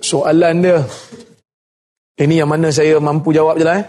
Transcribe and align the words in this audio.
Soalan 0.00 0.62
dia. 0.62 0.78
Ini 2.18 2.42
yang 2.42 2.50
mana 2.50 2.74
saya 2.74 2.98
mampu 2.98 3.30
jawab 3.30 3.58
je 3.58 3.64
lah 3.66 3.76
eh. 3.78 3.86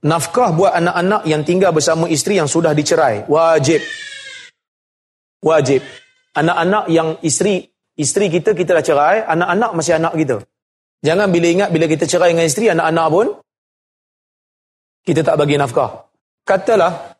Nafkah 0.00 0.56
buat 0.56 0.72
anak-anak 0.72 1.28
yang 1.28 1.44
tinggal 1.44 1.76
bersama 1.76 2.08
isteri 2.08 2.40
yang 2.40 2.48
sudah 2.48 2.72
dicerai. 2.72 3.28
Wajib. 3.28 3.84
Wajib. 5.44 5.84
Anak-anak 6.32 6.88
yang 6.88 7.20
isteri 7.20 7.68
isteri 8.00 8.32
kita, 8.32 8.56
kita 8.56 8.80
dah 8.80 8.84
cerai. 8.84 9.20
Anak-anak 9.28 9.70
masih 9.76 10.00
anak 10.00 10.16
kita. 10.16 10.40
Jangan 11.04 11.28
bila 11.28 11.46
ingat 11.52 11.68
bila 11.68 11.84
kita 11.84 12.08
cerai 12.08 12.32
dengan 12.32 12.48
isteri, 12.48 12.72
anak-anak 12.72 13.06
pun 13.12 13.26
kita 15.04 15.20
tak 15.20 15.36
bagi 15.36 15.60
nafkah. 15.60 16.08
Katalah, 16.48 17.19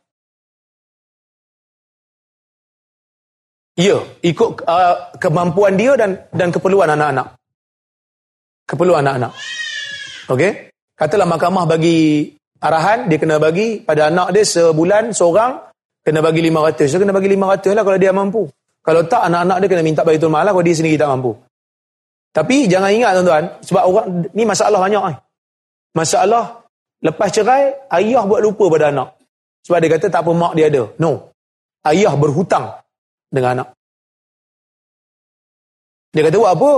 ya, 3.79 3.99
ikut 4.23 4.49
uh, 4.67 4.97
kemampuan 5.21 5.75
dia 5.79 5.95
dan 5.95 6.19
dan 6.35 6.49
keperluan 6.51 6.91
anak-anak. 6.91 7.37
Keperluan 8.67 9.03
anak-anak. 9.03 9.33
Okey? 10.31 10.71
Katalah 10.95 11.27
mahkamah 11.27 11.65
bagi 11.67 12.31
arahan, 12.61 13.09
dia 13.09 13.19
kena 13.19 13.41
bagi 13.41 13.83
pada 13.83 14.13
anak 14.13 14.37
dia 14.37 14.45
sebulan, 14.47 15.11
seorang, 15.17 15.59
kena 16.05 16.21
bagi 16.21 16.45
500. 16.45 16.87
Dia 16.87 17.01
kena 17.01 17.15
bagi 17.17 17.31
500 17.35 17.73
lah 17.75 17.83
kalau 17.83 17.99
dia 17.99 18.13
mampu. 18.13 18.43
Kalau 18.81 19.03
tak, 19.05 19.27
anak-anak 19.27 19.57
dia 19.65 19.69
kena 19.69 19.83
minta 19.83 20.03
baitul 20.05 20.31
mal 20.33 20.45
lah 20.45 20.53
kalau 20.53 20.65
dia 20.65 20.77
sendiri 20.77 21.01
tak 21.01 21.09
mampu. 21.09 21.35
Tapi 22.31 22.71
jangan 22.71 22.95
ingat 22.95 23.11
tuan-tuan, 23.19 23.45
sebab 23.67 23.83
orang 23.91 24.07
ni 24.31 24.47
masalah 24.47 24.79
banyak 24.79 25.03
eh. 25.11 25.17
Masalah 25.99 26.63
lepas 27.03 27.29
cerai, 27.35 27.75
ayah 27.99 28.23
buat 28.23 28.39
lupa 28.39 28.71
pada 28.71 28.95
anak. 28.95 29.19
Sebab 29.67 29.79
dia 29.83 29.91
kata 29.99 30.07
tak 30.09 30.23
apa 30.23 30.31
mak 30.31 30.53
dia 30.55 30.71
ada. 30.71 30.87
No. 31.03 31.35
Ayah 31.83 32.15
berhutang 32.15 32.71
dengan 33.31 33.51
anak. 33.63 33.69
Dia 36.11 36.27
kata 36.27 36.37
buat 36.43 36.53
apa? 36.59 36.71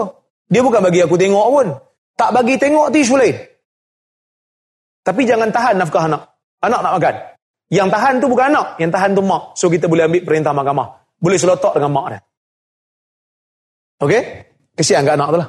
Dia 0.53 0.61
bukan 0.61 0.81
bagi 0.85 1.01
aku 1.01 1.17
tengok 1.17 1.47
pun. 1.49 1.67
Tak 2.21 2.31
bagi 2.37 2.55
tengok 2.61 2.93
tu 2.93 3.01
isu 3.01 3.17
lain. 3.17 3.37
Tapi 5.03 5.25
jangan 5.25 5.49
tahan 5.49 5.81
nafkah 5.81 6.05
anak. 6.07 6.23
Anak 6.63 6.81
nak 6.85 6.93
makan. 7.01 7.15
Yang 7.73 7.89
tahan 7.89 8.15
tu 8.21 8.27
bukan 8.29 8.47
anak. 8.53 8.67
Yang 8.77 8.91
tahan 8.93 9.11
tu 9.17 9.23
mak. 9.25 9.43
So 9.57 9.73
kita 9.73 9.89
boleh 9.89 10.05
ambil 10.07 10.23
perintah 10.29 10.53
mahkamah. 10.53 10.89
Boleh 11.17 11.39
selotok 11.41 11.81
dengan 11.81 11.91
mak 11.91 12.07
dia. 12.13 12.21
Okey? 14.05 14.23
Kesian 14.77 15.09
kat 15.09 15.17
anak 15.17 15.29
tu 15.33 15.39
lah. 15.41 15.49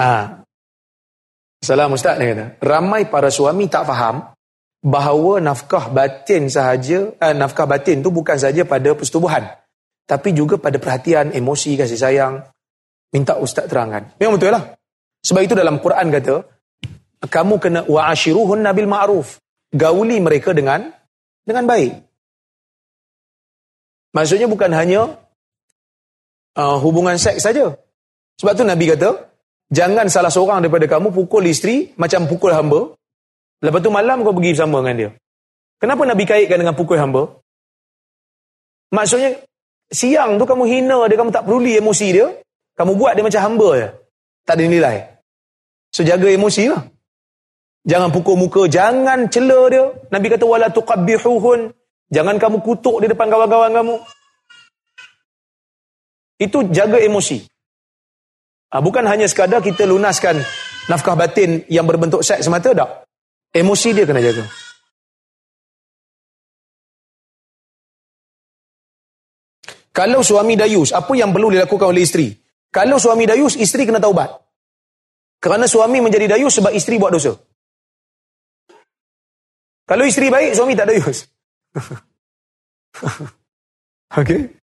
Ah. 0.00 0.49
Salam 1.60 1.92
Ustaz 1.92 2.16
dia 2.16 2.32
kata. 2.32 2.44
Ramai 2.64 3.08
para 3.08 3.28
suami 3.28 3.68
tak 3.68 3.84
faham 3.84 4.32
bahawa 4.80 5.44
nafkah 5.44 5.92
batin 5.92 6.48
sahaja, 6.48 7.12
eh, 7.20 7.34
nafkah 7.36 7.68
batin 7.68 8.00
tu 8.00 8.08
bukan 8.08 8.40
saja 8.40 8.64
pada 8.64 8.96
persetubuhan 8.96 9.60
tapi 10.10 10.34
juga 10.34 10.58
pada 10.58 10.82
perhatian, 10.82 11.30
emosi, 11.30 11.78
kasih 11.78 11.94
sayang. 11.94 12.42
Minta 13.14 13.38
ustaz 13.38 13.70
terangkan. 13.70 14.10
Memang 14.18 14.42
betul 14.42 14.50
lah. 14.50 14.74
Sebab 15.22 15.46
itu 15.46 15.54
dalam 15.54 15.78
Quran 15.78 16.10
kata, 16.10 16.34
kamu 17.30 17.54
kena 17.62 17.80
wa'ashiruhun 17.86 18.58
nabil 18.58 18.90
ma'ruf. 18.90 19.38
Gauli 19.70 20.18
mereka 20.18 20.50
dengan 20.50 20.90
dengan 21.46 21.62
baik. 21.70 21.94
Maksudnya 24.10 24.50
bukan 24.50 24.74
hanya 24.74 25.14
uh, 26.58 26.76
hubungan 26.82 27.14
seks 27.14 27.46
saja. 27.46 27.70
Sebab 28.42 28.58
tu 28.58 28.66
Nabi 28.66 28.90
kata, 28.90 29.29
jangan 29.70 30.06
salah 30.10 30.28
seorang 30.28 30.66
daripada 30.66 30.86
kamu 30.90 31.14
pukul 31.14 31.46
isteri 31.46 31.94
macam 31.96 32.26
pukul 32.26 32.52
hamba. 32.52 32.92
Lepas 33.60 33.80
tu 33.80 33.90
malam 33.92 34.26
kau 34.26 34.34
pergi 34.34 34.56
bersama 34.56 34.82
dengan 34.82 34.96
dia. 34.96 35.10
Kenapa 35.80 36.02
Nabi 36.04 36.24
kaitkan 36.28 36.60
dengan 36.60 36.76
pukul 36.76 37.00
hamba? 37.00 37.40
Maksudnya, 38.90 39.38
Siang 39.90 40.38
tu 40.38 40.46
kamu 40.46 40.64
hina 40.70 40.98
dia, 41.10 41.18
kamu 41.18 41.34
tak 41.34 41.50
peduli 41.50 41.74
emosi 41.74 42.08
dia. 42.14 42.30
Kamu 42.78 42.94
buat 42.94 43.18
dia 43.18 43.26
macam 43.26 43.42
hamba 43.42 43.68
je. 43.74 43.88
Tak 44.46 44.54
ada 44.54 44.64
nilai. 44.70 44.96
So 45.90 46.06
jaga 46.06 46.30
emosi 46.30 46.70
lah. 46.70 46.86
Jangan 47.82 48.14
pukul 48.14 48.38
muka, 48.38 48.70
jangan 48.70 49.26
cela 49.26 49.66
dia. 49.66 49.90
Nabi 50.14 50.26
kata 50.30 50.46
wala 50.46 50.70
tuqabbihuhun. 50.70 51.74
Jangan 52.10 52.38
kamu 52.38 52.62
kutuk 52.62 53.02
di 53.02 53.10
depan 53.10 53.26
kawan-kawan 53.26 53.74
kamu. 53.74 53.96
Itu 56.38 56.70
jaga 56.70 57.02
emosi. 57.02 57.49
Ha, 58.70 58.78
bukan 58.78 59.02
hanya 59.02 59.26
sekadar 59.26 59.58
kita 59.58 59.82
lunaskan 59.82 60.38
nafkah 60.86 61.18
batin 61.18 61.66
yang 61.66 61.86
berbentuk 61.86 62.22
seks 62.22 62.46
semata, 62.46 62.70
tak. 62.70 63.02
Emosi 63.50 63.90
dia 63.90 64.06
kena 64.06 64.22
jaga. 64.22 64.46
Kalau 69.90 70.22
suami 70.22 70.54
dayus, 70.54 70.94
apa 70.94 71.10
yang 71.18 71.34
perlu 71.34 71.50
dilakukan 71.50 71.90
oleh 71.90 72.06
isteri? 72.06 72.30
Kalau 72.70 73.02
suami 73.02 73.26
dayus, 73.26 73.58
isteri 73.58 73.82
kena 73.82 73.98
taubat. 73.98 74.30
Kerana 75.42 75.66
suami 75.66 75.98
menjadi 75.98 76.38
dayus 76.38 76.62
sebab 76.62 76.70
isteri 76.70 77.02
buat 77.02 77.10
dosa. 77.10 77.34
Kalau 79.82 80.06
isteri 80.06 80.30
baik, 80.30 80.54
suami 80.54 80.78
tak 80.78 80.94
dayus. 80.94 81.26
Okey. 84.20 84.59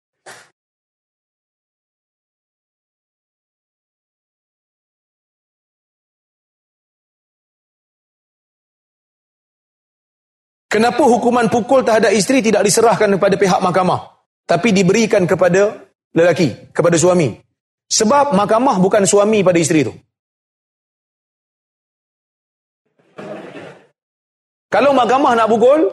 Kenapa 10.77 11.01
hukuman 11.09 11.49
pukul 11.49 11.81
terhadap 11.81 12.13
isteri 12.13 12.45
tidak 12.45 12.69
diserahkan 12.69 13.09
kepada 13.17 13.41
pihak 13.41 13.65
mahkamah? 13.65 14.17
tapi 14.47 14.71
diberikan 14.71 15.27
kepada 15.27 15.91
lelaki, 16.15 16.71
kepada 16.71 16.95
suami. 16.95 17.35
Sebab 17.91 18.35
mahkamah 18.35 18.79
bukan 18.79 19.03
suami 19.03 19.43
pada 19.43 19.59
isteri 19.59 19.83
itu. 19.83 19.95
Kalau 24.71 24.95
mahkamah 24.95 25.35
nak 25.35 25.51
pukul, 25.51 25.91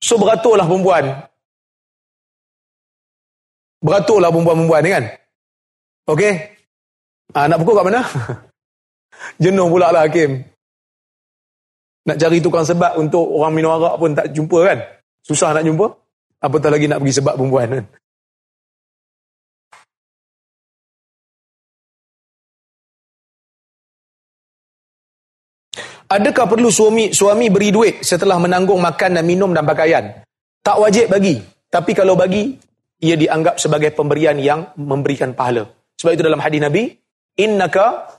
so 0.00 0.20
beraturlah 0.20 0.68
perempuan. 0.68 1.04
Beraturlah 3.82 4.30
perempuan-perempuan 4.30 4.84
kan? 4.88 5.04
Okey? 6.08 6.32
Ah, 7.34 7.48
nak 7.48 7.60
pukul 7.60 7.76
kat 7.76 7.84
mana? 7.88 8.02
Jenuh 9.42 9.68
pula 9.68 9.92
lah 9.92 10.08
Hakim. 10.08 10.44
Nak 12.02 12.18
cari 12.18 12.42
tukang 12.42 12.66
sebab 12.66 12.98
untuk 12.98 13.22
orang 13.22 13.54
minum 13.54 13.78
arak 13.78 13.94
pun 13.94 14.10
tak 14.10 14.34
jumpa 14.34 14.58
kan? 14.66 14.78
Susah 15.22 15.54
nak 15.54 15.62
jumpa. 15.62 15.86
Apatah 16.42 16.70
lagi 16.74 16.90
nak 16.90 16.98
pergi 16.98 17.22
sebab 17.22 17.34
perempuan 17.38 17.68
kan. 17.70 17.84
Adakah 26.12 26.44
perlu 26.44 26.68
suami 26.68 27.08
suami 27.14 27.48
beri 27.48 27.72
duit 27.72 27.94
setelah 28.04 28.36
menanggung 28.36 28.82
makan 28.82 29.16
dan 29.16 29.24
minum 29.24 29.48
dan 29.54 29.64
pakaian? 29.64 30.20
Tak 30.60 30.76
wajib 30.76 31.08
bagi. 31.08 31.40
Tapi 31.72 31.96
kalau 31.96 32.12
bagi, 32.12 32.52
ia 33.00 33.16
dianggap 33.16 33.56
sebagai 33.56 33.96
pemberian 33.96 34.36
yang 34.36 34.76
memberikan 34.76 35.32
pahala. 35.32 35.64
Sebab 35.96 36.12
itu 36.12 36.22
dalam 36.22 36.42
hadis 36.44 36.60
Nabi, 36.60 36.92
innaka 37.40 38.12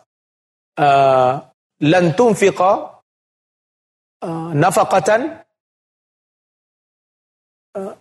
uh, 0.82 1.38
lan 1.86 2.06
tunfiqa 2.18 2.93
uh, 4.24 4.50
nafaqatan 4.56 5.44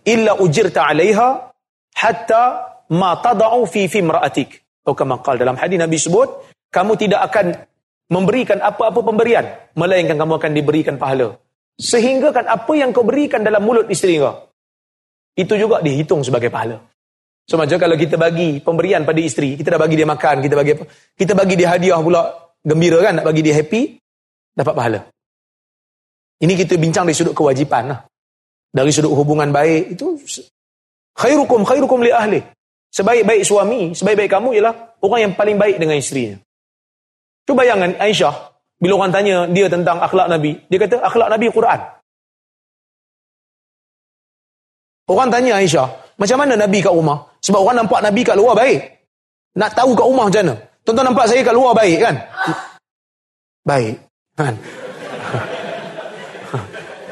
illa 0.07 0.31
ujirta 0.39 0.87
'alaiha 0.87 1.27
hatta 1.99 2.43
ma 2.95 3.19
tad'u 3.19 3.63
fi 3.67 3.91
fimra'atik. 3.91 4.49
Atau 4.83 4.95
kama 4.95 5.19
qala 5.23 5.43
dalam 5.43 5.55
hadis 5.55 5.79
Nabi 5.79 5.95
sebut, 5.95 6.27
kamu 6.71 6.99
tidak 6.99 7.21
akan 7.31 7.55
memberikan 8.11 8.59
apa-apa 8.59 8.99
pemberian 8.99 9.45
melainkan 9.79 10.19
kamu 10.19 10.39
akan 10.39 10.51
diberikan 10.51 10.95
pahala. 10.99 11.35
Sehingga 11.79 12.29
kan 12.35 12.45
apa 12.45 12.71
yang 12.77 12.93
kau 12.93 13.01
berikan 13.01 13.41
dalam 13.41 13.65
mulut 13.65 13.89
isteri 13.89 14.21
kau 14.21 14.53
itu 15.33 15.53
juga 15.57 15.81
dihitung 15.81 16.21
sebagai 16.21 16.53
pahala. 16.53 16.77
So 17.43 17.59
macam 17.59 17.75
kalau 17.75 17.97
kita 17.99 18.15
bagi 18.15 18.63
pemberian 18.63 19.03
pada 19.03 19.19
isteri, 19.19 19.59
kita 19.59 19.75
dah 19.75 19.81
bagi 19.81 19.99
dia 19.99 20.07
makan, 20.07 20.39
kita 20.39 20.55
bagi 20.55 20.71
apa? 20.77 20.85
Kita 21.17 21.33
bagi 21.35 21.55
dia 21.59 21.67
hadiah 21.75 21.99
pula 21.99 22.21
gembira 22.63 23.03
kan, 23.03 23.19
nak 23.19 23.25
bagi 23.27 23.41
dia 23.43 23.57
happy, 23.57 23.99
dapat 24.55 24.73
pahala. 24.77 24.99
Ini 26.41 26.53
kita 26.57 26.79
bincang 26.81 27.05
dari 27.05 27.15
sudut 27.15 27.35
kewajipan 27.37 27.93
lah 27.93 27.99
dari 28.73 28.89
sudut 28.89 29.13
hubungan 29.13 29.53
baik 29.53 29.93
itu 29.93 30.17
khairukum 31.13 31.61
khairukum 31.61 32.01
li 32.01 32.09
ahli. 32.09 32.41
Sebaik-baik 32.93 33.41
suami, 33.41 33.93
sebaik-baik 33.93 34.29
kamu 34.29 34.53
ialah 34.57 34.73
orang 35.01 35.29
yang 35.29 35.33
paling 35.33 35.57
baik 35.57 35.81
dengan 35.81 35.97
isterinya. 35.97 36.37
Cuba 37.45 37.65
bayangkan 37.65 37.97
Aisyah 37.97 38.33
bila 38.77 39.01
orang 39.01 39.13
tanya 39.13 39.35
dia 39.49 39.65
tentang 39.65 39.97
akhlak 39.97 40.29
Nabi, 40.29 40.61
dia 40.69 40.77
kata 40.77 41.01
akhlak 41.01 41.29
Nabi 41.33 41.47
Quran. 41.49 41.79
Orang 45.09 45.29
tanya 45.33 45.57
Aisyah, 45.57 45.87
macam 46.21 46.37
mana 46.37 46.53
Nabi 46.53 46.85
kat 46.85 46.93
rumah? 46.93 47.17
Sebab 47.41 47.59
orang 47.65 47.77
nampak 47.81 47.99
Nabi 48.05 48.21
kat 48.21 48.37
luar 48.37 48.53
baik. 48.53 48.79
Nak 49.57 49.71
tahu 49.73 49.97
kat 49.97 50.05
rumah 50.05 50.25
macam 50.29 50.41
mana? 50.45 50.55
Tuan-tuan 50.85 51.05
nampak 51.09 51.25
saya 51.25 51.41
kat 51.41 51.55
luar 51.57 51.73
baik 51.73 51.97
kan? 51.97 52.15
Baik. 53.65 53.93
Kan? 54.37 54.53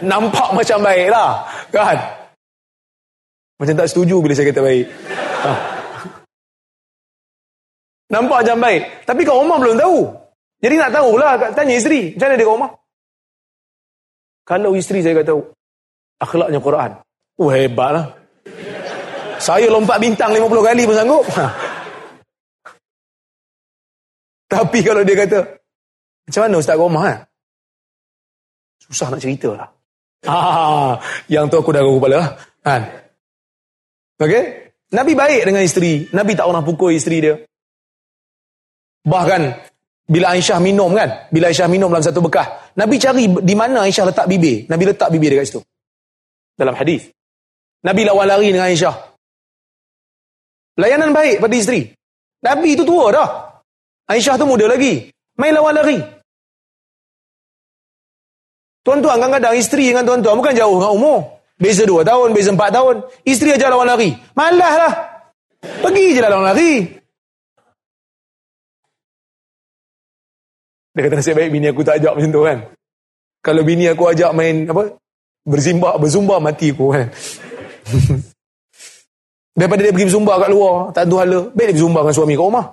Nampak 0.01 0.57
macam 0.57 0.77
baik 0.81 1.07
lah. 1.13 1.45
Kan? 1.69 1.97
Macam 3.61 3.75
tak 3.77 3.87
setuju 3.89 4.17
bila 4.21 4.33
saya 4.33 4.49
kata 4.49 4.61
baik. 4.65 4.85
Ha. 5.45 5.51
Nampak 8.11 8.37
macam 8.43 8.57
baik. 8.57 8.81
Tapi 9.05 9.21
kat 9.21 9.35
rumah 9.37 9.57
belum 9.61 9.77
tahu. 9.77 9.97
Jadi 10.61 10.75
nak 10.77 10.91
tahu 10.91 11.11
lah. 11.17 11.31
Tanya 11.53 11.77
isteri. 11.77 12.17
Macam 12.17 12.27
mana 12.27 12.35
dia 12.37 12.45
kat 12.45 12.55
rumah? 12.57 12.71
Kalau 14.41 14.71
isteri 14.73 14.99
saya 15.05 15.15
kata. 15.21 15.33
Akhlaknya 16.21 16.59
Quran. 16.61 16.91
Oh 17.37 17.49
hebat 17.49 17.89
lah. 17.93 18.05
Saya 19.41 19.73
lompat 19.73 19.97
bintang 19.97 20.29
50 20.37 20.69
kali 20.69 20.83
pun 20.85 20.93
sanggup. 20.93 21.25
Ha. 21.33 21.45
Tapi 24.51 24.79
kalau 24.83 25.01
dia 25.01 25.15
kata, 25.15 25.39
macam 26.27 26.41
mana 26.43 26.55
Ustaz 26.59 26.75
kat 26.75 26.83
rumah 26.83 27.03
kan? 27.07 27.17
Susah 28.83 29.07
nak 29.07 29.23
cerita 29.23 29.49
lah. 29.55 29.69
Ah, 30.21 31.01
yang 31.25 31.49
tu 31.49 31.57
aku 31.57 31.73
dah 31.73 31.81
gagal 31.81 31.97
kepala. 31.97 32.19
Kan? 32.61 32.81
Okey? 34.21 34.43
Nabi 34.93 35.11
baik 35.17 35.41
dengan 35.49 35.61
isteri. 35.65 36.05
Nabi 36.13 36.37
tak 36.37 36.45
pernah 36.45 36.61
pukul 36.61 36.93
isteri 36.93 37.17
dia. 37.23 37.35
Bahkan, 39.01 39.41
bila 40.05 40.35
Aisyah 40.37 40.59
minum 40.61 40.93
kan? 40.93 41.31
Bila 41.33 41.49
Aisyah 41.49 41.71
minum 41.71 41.89
dalam 41.89 42.05
satu 42.05 42.21
bekah. 42.21 42.75
Nabi 42.77 43.01
cari 43.01 43.25
di 43.31 43.55
mana 43.57 43.87
Aisyah 43.87 44.13
letak 44.13 44.29
bibir. 44.29 44.69
Nabi 44.69 44.83
letak 44.93 45.09
bibir 45.09 45.33
dekat 45.33 45.47
situ. 45.49 45.61
Dalam 46.53 46.77
hadis. 46.77 47.09
Nabi 47.81 48.05
lawan 48.05 48.29
lari 48.29 48.53
dengan 48.53 48.69
Aisyah. 48.69 48.95
Layanan 50.77 51.15
baik 51.15 51.41
pada 51.41 51.55
isteri. 51.57 51.89
Nabi 52.45 52.77
itu 52.77 52.85
tua 52.85 53.09
dah. 53.09 53.29
Aisyah 54.05 54.37
tu 54.37 54.45
muda 54.45 54.69
lagi. 54.69 55.09
Main 55.39 55.55
lawan 55.57 55.73
lari. 55.81 56.20
Tuan-tuan 58.81 59.21
kadang-kadang 59.21 59.53
isteri 59.53 59.93
dengan 59.93 60.05
tuan-tuan 60.09 60.35
bukan 60.41 60.53
jauh 60.57 60.81
dengan 60.81 60.93
umur. 60.97 61.19
Beza 61.61 61.85
dua 61.85 62.01
tahun, 62.01 62.33
beza 62.33 62.49
empat 62.49 62.73
tahun. 62.73 63.05
Isteri 63.21 63.53
aja 63.53 63.69
lawan 63.69 63.85
lari. 63.85 64.17
Malah 64.33 64.73
lah. 64.81 64.93
Pergi 65.61 66.17
je 66.17 66.19
lah 66.25 66.29
lawan 66.33 66.49
lari. 66.49 66.73
Dia 70.91 71.07
kata 71.07 71.15
nasib 71.21 71.37
baik 71.37 71.53
bini 71.53 71.69
aku 71.69 71.85
tak 71.85 72.01
ajak 72.01 72.17
macam 72.17 72.31
tu 72.33 72.41
kan. 72.43 72.57
Kalau 73.45 73.61
bini 73.61 73.85
aku 73.87 74.03
ajak 74.09 74.33
main 74.35 74.65
apa 74.67 74.97
berzimba, 75.45 75.95
berzumba 76.01 76.41
mati 76.41 76.73
aku 76.73 76.85
kan. 76.89 77.07
Daripada 79.61 79.85
dia 79.85 79.93
pergi 79.93 80.07
berzumba 80.09 80.41
kat 80.41 80.49
luar, 80.49 80.89
tak 80.91 81.05
tentu 81.05 81.21
hala. 81.21 81.39
Baik 81.53 81.65
dia 81.69 81.75
berzumba 81.77 81.99
dengan 82.01 82.15
suami 82.17 82.33
kat 82.33 82.45
rumah. 82.49 82.65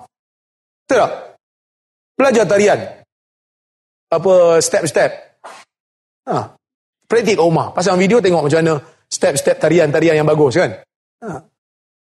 Betul 0.83 0.97
tak? 0.97 1.11
Belajar 2.17 2.43
tarian. 2.49 2.79
Apa 4.09 4.33
step-step. 4.57 5.28
Ha. 6.29 6.37
Praktik 7.09 7.41
kat 7.41 7.43
rumah. 7.43 7.73
Pasang 7.73 7.97
video 7.97 8.21
tengok 8.21 8.45
macam 8.45 8.59
mana 8.61 8.73
step-step 9.09 9.57
tarian-tarian 9.57 10.21
yang 10.21 10.29
bagus 10.29 10.61
kan. 10.61 10.71
Ha. 11.25 11.41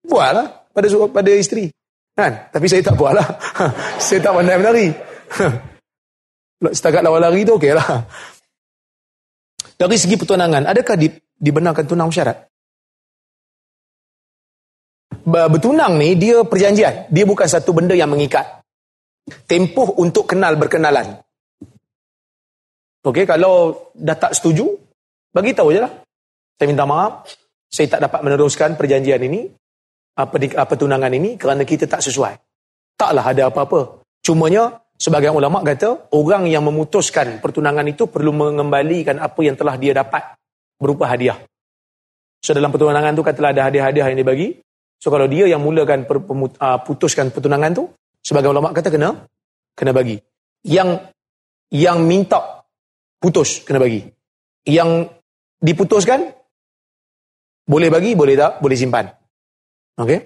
Buatlah 0.04 0.48
pada 0.76 0.88
pada 1.08 1.32
isteri. 1.32 1.72
Kan? 2.20 2.52
Tapi 2.52 2.66
saya 2.68 2.84
tak 2.84 3.00
buatlah. 3.00 3.28
saya 4.04 4.20
tak 4.20 4.36
pandai 4.36 4.60
menari. 4.60 4.88
Setakat 6.76 7.00
lawan 7.00 7.24
lari 7.24 7.48
tu 7.48 7.56
okey 7.56 7.72
lah. 7.72 8.04
Dari 9.80 9.96
segi 9.96 10.20
pertunangan, 10.20 10.68
adakah 10.68 11.00
di, 11.00 11.08
dibenarkan 11.40 11.88
tunang 11.88 12.12
syarat? 12.12 12.52
Bertunang 15.24 15.96
ni, 15.96 16.20
dia 16.20 16.44
perjanjian. 16.44 17.08
Dia 17.08 17.24
bukan 17.24 17.48
satu 17.48 17.72
benda 17.72 17.96
yang 17.96 18.12
mengikat. 18.12 18.60
Tempoh 19.48 19.96
untuk 20.04 20.28
kenal 20.28 20.60
berkenalan. 20.60 21.24
Okey, 23.00 23.24
kalau 23.24 23.88
dah 23.96 24.18
tak 24.20 24.36
setuju, 24.36 24.68
bagi 25.32 25.56
tahu 25.56 25.72
je 25.72 25.80
lah. 25.80 25.92
Saya 26.60 26.68
minta 26.68 26.84
maaf, 26.84 27.32
saya 27.72 27.88
tak 27.88 28.04
dapat 28.04 28.20
meneruskan 28.28 28.76
perjanjian 28.76 29.24
ini, 29.24 29.48
apa, 30.20 30.36
di, 30.36 30.52
apa 30.52 30.74
tunangan 30.76 31.16
ini, 31.16 31.40
kerana 31.40 31.64
kita 31.64 31.88
tak 31.88 32.04
sesuai. 32.04 32.36
Taklah 33.00 33.24
ada 33.24 33.48
apa-apa. 33.48 34.04
Cumanya, 34.20 34.84
sebagai 35.00 35.32
ulama 35.32 35.64
kata, 35.64 36.12
orang 36.12 36.52
yang 36.52 36.68
memutuskan 36.68 37.40
pertunangan 37.40 37.88
itu 37.88 38.12
perlu 38.12 38.36
mengembalikan 38.36 39.16
apa 39.24 39.40
yang 39.48 39.56
telah 39.56 39.80
dia 39.80 39.96
dapat 39.96 40.36
berupa 40.76 41.08
hadiah. 41.08 41.40
So, 42.44 42.52
dalam 42.52 42.68
pertunangan 42.68 43.16
tu 43.16 43.24
katalah 43.24 43.56
ada 43.56 43.72
hadiah-hadiah 43.72 44.12
yang 44.12 44.20
dibagi. 44.20 44.60
So, 45.00 45.08
kalau 45.08 45.32
dia 45.32 45.48
yang 45.48 45.64
mulakan 45.64 46.04
per, 46.04 46.20
pemut, 46.20 46.60
uh, 46.60 46.84
putuskan 46.84 47.32
pertunangan 47.32 47.72
tu, 47.72 47.88
sebagai 48.20 48.52
ulama 48.52 48.76
kata 48.76 48.92
kena, 48.92 49.16
kena 49.72 49.96
bagi. 49.96 50.20
Yang 50.68 51.16
yang 51.72 52.04
minta 52.04 52.59
putus 53.20 53.62
kena 53.68 53.84
bagi. 53.84 54.08
Yang 54.66 55.14
diputuskan 55.60 56.32
boleh 57.70 57.90
bagi, 57.94 58.18
boleh 58.18 58.34
tak, 58.34 58.64
boleh 58.64 58.74
simpan. 58.80 59.06
Okey? 60.00 60.20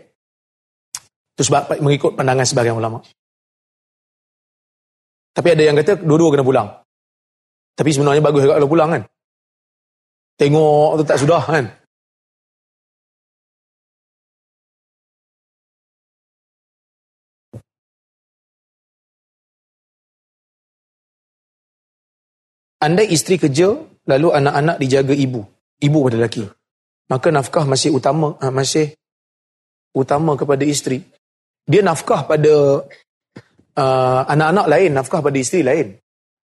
Itu 1.33 1.49
sebab 1.49 1.81
mengikut 1.81 2.13
pandangan 2.13 2.45
sebagian 2.45 2.77
ulama. 2.77 3.01
Tapi 5.33 5.47
ada 5.49 5.63
yang 5.65 5.75
kata 5.75 5.99
dua-dua 6.05 6.37
kena 6.37 6.45
pulang. 6.45 6.69
Tapi 7.73 7.89
sebenarnya 7.89 8.21
bagus 8.21 8.45
kalau 8.45 8.69
pulang 8.69 8.89
kan. 8.93 9.03
Tengok 10.37 11.01
tu 11.01 11.03
tak 11.09 11.17
sudah 11.17 11.41
kan. 11.41 11.65
Andai 22.83 23.07
isteri 23.15 23.39
kerja, 23.39 23.71
lalu 24.11 24.27
anak-anak 24.35 24.75
dijaga 24.83 25.15
ibu. 25.15 25.39
Ibu 25.79 25.99
pada 26.03 26.15
lelaki. 26.19 26.43
Maka 27.07 27.31
nafkah 27.31 27.63
masih 27.63 27.95
utama, 27.95 28.35
ah, 28.43 28.51
masih 28.51 28.91
utama 29.95 30.35
kepada 30.35 30.67
isteri. 30.67 30.99
Dia 31.63 31.79
nafkah 31.79 32.27
pada 32.27 32.83
uh, 33.79 34.21
anak-anak 34.27 34.65
lain, 34.67 34.91
nafkah 34.91 35.23
pada 35.23 35.37
isteri 35.39 35.63
lain. 35.63 35.95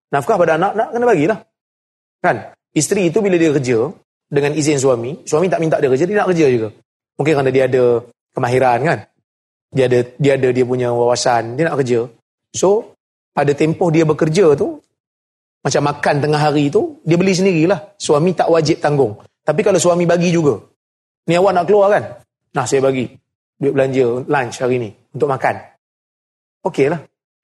Nafkah 0.09 0.41
pada 0.41 0.57
anak-anak 0.57 0.89
kena 0.97 1.05
bagilah. 1.05 1.39
Kan? 2.25 2.37
Isteri 2.73 3.13
itu 3.13 3.21
bila 3.21 3.37
dia 3.37 3.53
kerja, 3.53 3.93
dengan 4.31 4.55
izin 4.55 4.79
suami, 4.81 5.27
suami 5.27 5.51
tak 5.51 5.61
minta 5.61 5.77
dia 5.77 5.91
kerja, 5.93 6.07
dia 6.07 6.17
nak 6.23 6.31
kerja 6.33 6.47
juga. 6.49 6.69
Mungkin 7.19 7.33
kerana 7.37 7.51
dia 7.53 7.65
ada 7.69 7.85
kemahiran 8.33 8.79
kan. 8.87 8.99
Dia 9.75 9.85
ada 9.91 9.99
dia 10.17 10.33
ada 10.39 10.49
dia 10.55 10.65
punya 10.65 10.89
wawasan, 10.95 11.59
dia 11.59 11.69
nak 11.69 11.77
kerja. 11.83 12.07
So, 12.55 12.95
pada 13.35 13.53
tempoh 13.53 13.91
dia 13.93 14.07
bekerja 14.07 14.55
tu, 14.55 14.79
macam 15.61 15.83
makan 15.93 16.15
tengah 16.25 16.41
hari 16.41 16.73
tu, 16.73 17.05
dia 17.05 17.21
beli 17.21 17.37
sendirilah. 17.37 18.01
Suami 18.01 18.33
tak 18.33 18.49
wajib 18.49 18.81
tanggung. 18.81 19.13
Tapi 19.45 19.61
kalau 19.61 19.77
suami 19.77 20.09
bagi 20.09 20.33
juga. 20.33 20.57
Ni 21.29 21.37
awak 21.37 21.53
nak 21.53 21.65
keluar 21.69 21.93
kan? 21.93 22.05
Nah, 22.57 22.65
saya 22.65 22.81
bagi. 22.81 23.05
Duit 23.61 23.77
belanja 23.77 24.25
lunch 24.25 24.57
hari 24.57 24.77
ni. 24.81 24.91
Untuk 25.13 25.29
makan. 25.29 25.61
Okey 26.65 26.89
lah. 26.89 27.01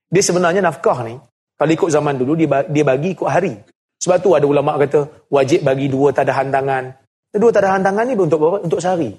Dia 0.09 0.23
sebenarnya 0.25 0.65
nafkah 0.65 1.05
ni. 1.05 1.21
Kalau 1.57 1.73
ikut 1.73 1.91
zaman 1.93 2.17
dulu, 2.17 2.33
dia 2.37 2.65
dia 2.73 2.85
bagi 2.85 3.13
ikut 3.13 3.29
hari. 3.29 3.53
Sebab 4.01 4.17
tu 4.21 4.33
ada 4.33 4.49
ulama 4.49 4.81
kata, 4.81 5.29
wajib 5.29 5.65
bagi 5.65 5.89
dua 5.93 6.13
tadahan 6.13 6.49
tangan. 6.49 6.89
Dua 7.37 7.53
tadahan 7.53 7.85
tangan 7.85 8.05
ni 8.09 8.17
untuk 8.17 8.41
apa? 8.49 8.65
Untuk 8.65 8.81
sehari. 8.81 9.13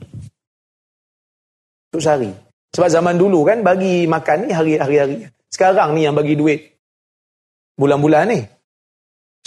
Untuk 1.94 2.02
sehari. 2.02 2.34
Sebab 2.74 2.90
zaman 2.90 3.18
dulu 3.18 3.46
kan, 3.46 3.62
bagi 3.62 4.10
makan 4.10 4.50
ni 4.50 4.54
hari-hari. 4.54 5.30
Sekarang 5.54 5.94
ni 5.94 6.06
yang 6.06 6.18
bagi 6.18 6.34
duit. 6.34 6.82
Bulan-bulan 7.78 8.26
ni. 8.30 8.57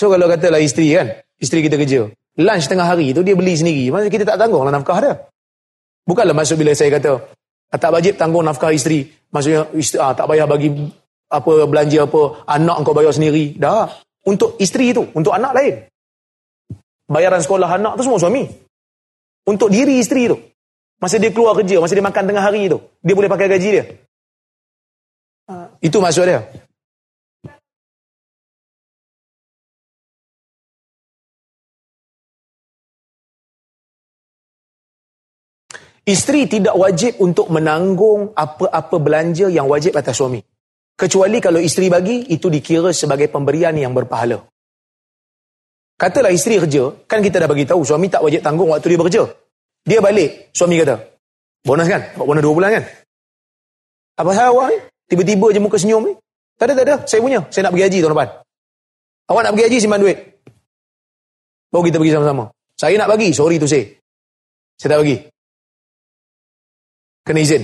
So 0.00 0.08
kalau 0.08 0.32
katalah 0.32 0.64
isteri 0.64 0.96
kan, 0.96 1.12
isteri 1.36 1.60
kita 1.60 1.76
kerja, 1.76 2.08
lunch 2.40 2.66
tengah 2.72 2.88
hari 2.88 3.12
tu 3.12 3.20
dia 3.20 3.36
beli 3.36 3.52
sendiri. 3.52 3.92
Maksudnya 3.92 4.12
kita 4.16 4.24
tak 4.32 4.40
tanggung 4.40 4.64
lah 4.64 4.72
nafkah 4.72 4.96
dia. 4.96 5.12
Bukanlah 6.08 6.32
maksud 6.32 6.56
bila 6.56 6.72
saya 6.72 6.96
kata, 6.96 7.20
ah, 7.68 7.76
tak 7.76 7.92
wajib 7.92 8.16
tanggung 8.16 8.40
nafkah 8.40 8.72
isteri. 8.72 9.04
Maksudnya 9.28 9.68
isteri, 9.76 10.00
ah, 10.00 10.16
tak 10.16 10.24
payah 10.24 10.48
bagi 10.48 10.72
apa 11.28 11.52
belanja 11.68 12.08
apa, 12.08 12.48
anak 12.48 12.76
kau 12.80 12.96
bayar 12.96 13.12
sendiri. 13.12 13.60
Dah. 13.60 13.92
Untuk 14.24 14.56
isteri 14.56 14.96
itu, 14.96 15.04
untuk 15.12 15.36
anak 15.36 15.52
lain. 15.52 15.84
Bayaran 17.04 17.44
sekolah 17.44 17.68
anak 17.68 18.00
tu 18.00 18.08
semua 18.08 18.16
suami. 18.16 18.48
Untuk 19.44 19.68
diri 19.68 20.00
isteri 20.00 20.32
tu. 20.32 20.40
Masa 20.96 21.20
dia 21.20 21.28
keluar 21.28 21.52
kerja, 21.60 21.76
masa 21.76 21.92
dia 21.92 22.04
makan 22.04 22.24
tengah 22.24 22.44
hari 22.44 22.72
tu, 22.72 22.80
dia 23.04 23.12
boleh 23.12 23.28
pakai 23.28 23.52
gaji 23.52 23.68
dia. 23.68 23.84
Ah. 25.44 25.68
Itu 25.84 26.00
maksud 26.00 26.24
dia. 26.24 26.40
Isteri 36.10 36.50
tidak 36.50 36.74
wajib 36.74 37.22
untuk 37.22 37.46
menanggung 37.54 38.34
apa-apa 38.34 38.98
belanja 38.98 39.46
yang 39.46 39.70
wajib 39.70 39.94
atas 39.94 40.18
suami. 40.18 40.42
Kecuali 40.98 41.38
kalau 41.38 41.62
isteri 41.62 41.86
bagi, 41.86 42.26
itu 42.34 42.50
dikira 42.50 42.90
sebagai 42.90 43.30
pemberian 43.30 43.78
yang 43.78 43.94
berpahala. 43.94 44.42
Katalah 45.94 46.34
isteri 46.34 46.58
kerja, 46.58 47.06
kan 47.06 47.22
kita 47.22 47.38
dah 47.38 47.46
bagi 47.46 47.62
tahu 47.62 47.86
suami 47.86 48.10
tak 48.10 48.26
wajib 48.26 48.42
tanggung 48.42 48.74
waktu 48.74 48.90
dia 48.90 48.98
bekerja. 48.98 49.22
Dia 49.86 49.98
balik, 50.02 50.50
suami 50.50 50.82
kata, 50.82 50.98
bonus 51.62 51.86
kan? 51.86 52.02
Dapat 52.10 52.26
bonus 52.26 52.42
dua 52.42 52.54
bulan 52.58 52.70
kan? 52.74 52.84
Apa 54.18 54.30
saya 54.34 54.50
awak 54.50 54.66
ni? 54.74 54.78
Tiba-tiba 55.14 55.46
je 55.54 55.60
muka 55.62 55.78
senyum 55.78 56.02
ni? 56.10 56.14
Tak 56.58 56.66
ada, 56.66 56.72
tak 56.74 56.84
ada. 56.90 56.96
Saya 57.06 57.20
punya. 57.22 57.40
Saya 57.54 57.70
nak 57.70 57.72
pergi 57.72 57.86
haji 57.86 57.98
tahun 58.02 58.12
depan. 58.18 58.28
Awak 59.30 59.42
nak 59.46 59.52
pergi 59.54 59.64
haji 59.70 59.78
simpan 59.78 60.00
duit. 60.02 60.18
Baru 61.70 61.82
kita 61.86 61.96
pergi 62.02 62.12
sama-sama. 62.18 62.44
Saya 62.74 62.94
nak 62.98 63.08
bagi, 63.14 63.28
sorry 63.30 63.56
tu 63.62 63.70
saya. 63.70 63.86
Saya 64.74 64.98
tak 64.98 65.00
bagi. 65.06 65.16
Kena 67.30 67.46
izin. 67.46 67.62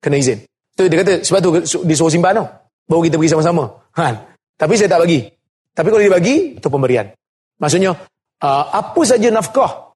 Kena 0.00 0.16
izin. 0.16 0.40
Tu 0.72 0.88
dia 0.88 1.04
kata 1.04 1.20
sebab 1.20 1.40
tu 1.44 1.50
dia 1.60 1.92
suruh 1.92 2.08
simpan 2.08 2.40
tau. 2.40 2.48
Baru 2.88 3.04
kita 3.04 3.20
pergi 3.20 3.36
sama-sama. 3.36 3.68
Ha. 4.00 4.16
Tapi 4.56 4.72
saya 4.80 4.88
tak 4.96 5.04
bagi. 5.04 5.28
Tapi 5.76 5.92
kalau 5.92 6.00
dia 6.00 6.08
bagi, 6.16 6.56
itu 6.56 6.68
pemberian. 6.72 7.12
Maksudnya, 7.60 7.92
uh, 8.40 8.64
apa 8.72 8.96
saja 9.04 9.28
nafkah 9.28 9.92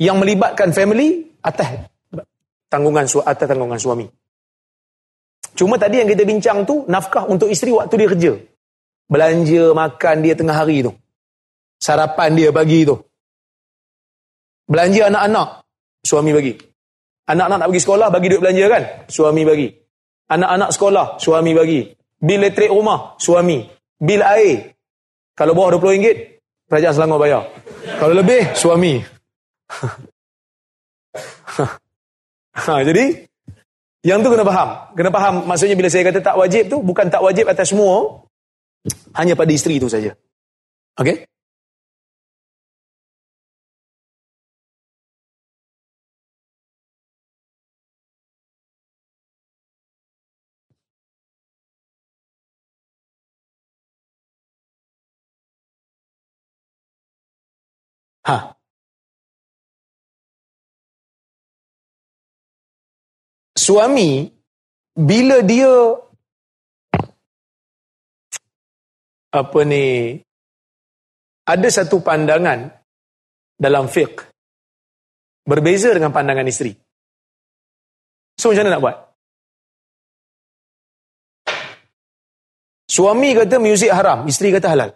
yang 0.00 0.16
melibatkan 0.16 0.72
family 0.72 1.28
atas 1.44 1.84
tanggungan 2.72 3.04
atas 3.04 3.44
tanggungan 3.44 3.76
suami. 3.76 4.08
Cuma 5.52 5.76
tadi 5.76 6.00
yang 6.00 6.08
kita 6.08 6.24
bincang 6.24 6.64
tu 6.64 6.88
nafkah 6.88 7.28
untuk 7.28 7.52
isteri 7.52 7.76
waktu 7.76 7.92
dia 7.92 8.08
kerja. 8.08 8.32
Belanja, 9.04 9.76
makan 9.76 10.16
dia 10.24 10.32
tengah 10.32 10.56
hari 10.56 10.80
tu. 10.80 10.96
Sarapan 11.76 12.32
dia 12.32 12.48
pagi 12.56 12.88
tu. 12.88 12.96
Belanja 14.64 15.12
anak-anak, 15.12 15.48
suami 16.08 16.32
bagi. 16.32 16.56
Anak-anak 17.28 17.56
nak 17.60 17.68
pergi 17.68 17.84
sekolah, 17.84 18.08
bagi 18.08 18.26
duit 18.32 18.40
belanja 18.40 18.64
kan? 18.72 18.82
Suami 19.04 19.42
bagi. 19.44 19.68
Anak-anak 20.32 20.70
sekolah, 20.72 21.06
suami 21.20 21.52
bagi. 21.52 21.80
Bil 22.16 22.40
elektrik 22.40 22.72
rumah, 22.72 23.20
suami. 23.20 23.68
Bil 24.00 24.24
air. 24.24 24.72
Kalau 25.36 25.52
bawah 25.52 25.76
RM20, 25.76 26.16
kerajaan 26.66 26.94
Selangor 26.96 27.20
bayar. 27.20 27.44
Kalau 28.00 28.16
lebih, 28.16 28.56
suami. 28.56 28.96
ha, 32.64 32.80
jadi, 32.80 33.28
yang 34.08 34.24
tu 34.24 34.32
kena 34.32 34.44
faham. 34.48 34.68
Kena 34.96 35.10
faham, 35.12 35.34
maksudnya 35.44 35.76
bila 35.76 35.92
saya 35.92 36.08
kata 36.08 36.24
tak 36.24 36.36
wajib 36.40 36.64
tu, 36.72 36.80
bukan 36.80 37.12
tak 37.12 37.20
wajib 37.20 37.44
atas 37.44 37.76
semua, 37.76 38.24
hanya 39.20 39.36
pada 39.36 39.52
isteri 39.52 39.76
itu 39.76 39.86
saja. 39.86 40.16
Okey? 40.96 41.28
Ha. 58.28 58.36
Suami 63.56 64.28
bila 64.92 65.40
dia 65.40 65.72
apa 69.32 69.60
ni 69.64 70.16
ada 71.48 71.68
satu 71.72 72.04
pandangan 72.04 72.68
dalam 73.56 73.88
fiqh 73.88 74.28
berbeza 75.48 75.96
dengan 75.96 76.12
pandangan 76.12 76.44
isteri. 76.44 76.76
So 78.36 78.52
macam 78.52 78.68
mana 78.68 78.72
nak 78.76 78.82
buat? 78.84 78.96
Suami 82.88 83.32
kata 83.36 83.56
muzik 83.56 83.92
haram, 83.92 84.28
isteri 84.28 84.52
kata 84.52 84.68
halal. 84.68 84.90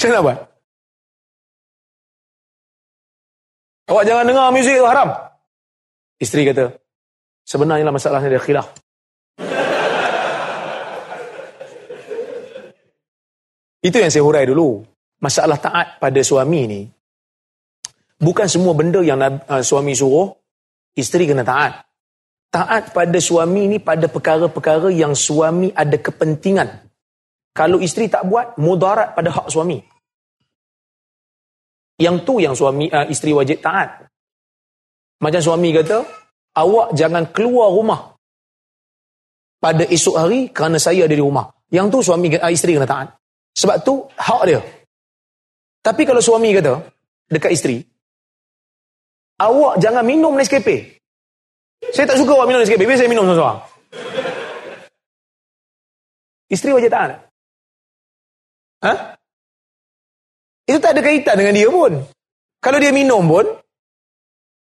Saya 0.00 0.16
nak 0.16 0.24
buat. 0.24 0.40
Awak 3.92 4.04
jangan 4.08 4.24
dengar 4.24 4.48
muzik 4.48 4.72
itu 4.72 4.88
haram. 4.88 5.12
Isteri 6.16 6.48
kata, 6.48 6.72
sebenarnya 7.44 7.84
lah 7.84 7.92
masalahnya 7.92 8.32
dia 8.32 8.40
khilaf. 8.40 8.72
Itu 13.84 14.00
yang 14.00 14.08
saya 14.08 14.24
hurai 14.24 14.48
dulu. 14.48 14.80
Masalah 15.20 15.60
taat 15.60 16.00
pada 16.00 16.16
suami 16.24 16.64
ni, 16.64 16.88
bukan 18.16 18.48
semua 18.48 18.72
benda 18.72 19.04
yang 19.04 19.20
uh, 19.20 19.60
suami 19.60 19.92
suruh, 19.92 20.32
isteri 20.96 21.28
kena 21.28 21.44
taat. 21.44 21.76
Taat 22.48 22.96
pada 22.96 23.20
suami 23.20 23.68
ni 23.68 23.76
pada 23.76 24.08
perkara-perkara 24.08 24.88
yang 24.88 25.12
suami 25.12 25.68
ada 25.76 26.00
kepentingan 26.00 26.88
kalau 27.50 27.82
isteri 27.82 28.06
tak 28.06 28.30
buat, 28.30 28.54
mudarat 28.62 29.18
pada 29.18 29.30
hak 29.30 29.50
suami. 29.50 29.82
Yang 32.00 32.16
tu 32.24 32.40
yang 32.40 32.56
suami 32.56 32.88
uh, 32.88 33.04
isteri 33.12 33.36
wajib 33.36 33.60
taat. 33.60 34.08
Macam 35.20 35.40
suami 35.44 35.68
kata, 35.76 36.00
awak 36.56 36.96
jangan 36.96 37.28
keluar 37.28 37.68
rumah 37.68 38.16
pada 39.60 39.84
esok 39.84 40.16
hari 40.16 40.48
kerana 40.48 40.80
saya 40.80 41.04
ada 41.04 41.12
di 41.12 41.20
rumah. 41.20 41.44
Yang 41.68 41.86
tu 41.92 41.98
suami 42.08 42.32
uh, 42.32 42.48
isteri 42.48 42.80
kena 42.80 42.88
taat. 42.88 43.12
Sebab 43.52 43.76
tu 43.84 44.08
hak 44.16 44.42
dia. 44.48 44.60
Tapi 45.84 46.02
kalau 46.08 46.24
suami 46.24 46.56
kata 46.56 46.80
dekat 47.28 47.52
isteri, 47.52 47.84
awak 49.36 49.76
jangan 49.76 50.00
minum 50.00 50.32
Nescafe. 50.32 50.96
Saya 51.92 52.08
tak 52.08 52.16
suka 52.16 52.32
awak 52.32 52.48
minum 52.48 52.64
Nescafe, 52.64 52.80
biar 52.88 52.96
saya 52.96 53.12
minum 53.12 53.28
seorang-seorang. 53.28 53.60
Isteri 56.48 56.72
wajib 56.72 56.90
taat. 56.90 57.28
Ha? 58.88 59.19
Itu 60.70 60.78
tak 60.78 60.94
ada 60.94 61.02
kaitan 61.02 61.34
dengan 61.34 61.54
dia 61.58 61.66
pun. 61.66 61.98
Kalau 62.62 62.78
dia 62.78 62.94
minum 62.94 63.26
pun, 63.26 63.42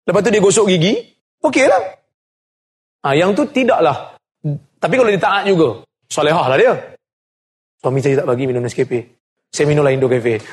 lepas 0.07 0.23
tu 0.23 0.31
dia 0.31 0.39
gosok 0.39 0.71
gigi, 0.71 1.03
okey 1.43 1.67
lah. 1.67 1.83
Ha, 3.03 3.19
yang 3.19 3.35
tu 3.35 3.43
tidaklah. 3.51 4.15
Tapi 4.79 4.95
kalau 4.95 5.11
dia 5.11 5.19
taat 5.19 5.51
juga, 5.51 5.83
solehah 6.07 6.47
lah 6.47 6.55
dia. 6.55 6.79
Suami 7.83 7.99
saya 7.99 8.23
tak 8.23 8.31
bagi 8.31 8.47
minum 8.47 8.63
Nescafe. 8.63 9.19
Saya 9.51 9.67
minum 9.67 9.83
lah 9.83 9.91
Indo 9.91 10.07
Cafe. 10.07 10.39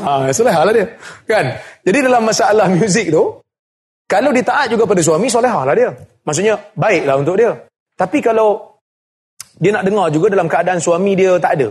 ha, 0.00 0.32
solehah 0.32 0.64
lah 0.64 0.72
dia. 0.72 0.88
Kan? 1.28 1.60
Jadi 1.84 2.08
dalam 2.08 2.24
masalah 2.24 2.72
muzik 2.72 3.12
tu, 3.12 3.36
kalau 4.08 4.32
dia 4.32 4.48
taat 4.48 4.72
juga 4.72 4.88
pada 4.88 5.04
suami, 5.04 5.28
solehah 5.28 5.68
lah 5.68 5.76
dia. 5.76 5.92
Maksudnya, 6.24 6.56
baiklah 6.72 7.20
untuk 7.20 7.36
dia. 7.36 7.52
Tapi 8.00 8.24
kalau 8.24 8.80
dia 9.60 9.76
nak 9.76 9.84
dengar 9.84 10.08
juga 10.08 10.32
dalam 10.32 10.48
keadaan 10.48 10.80
suami 10.80 11.12
dia 11.12 11.36
tak 11.36 11.60
ada. 11.60 11.68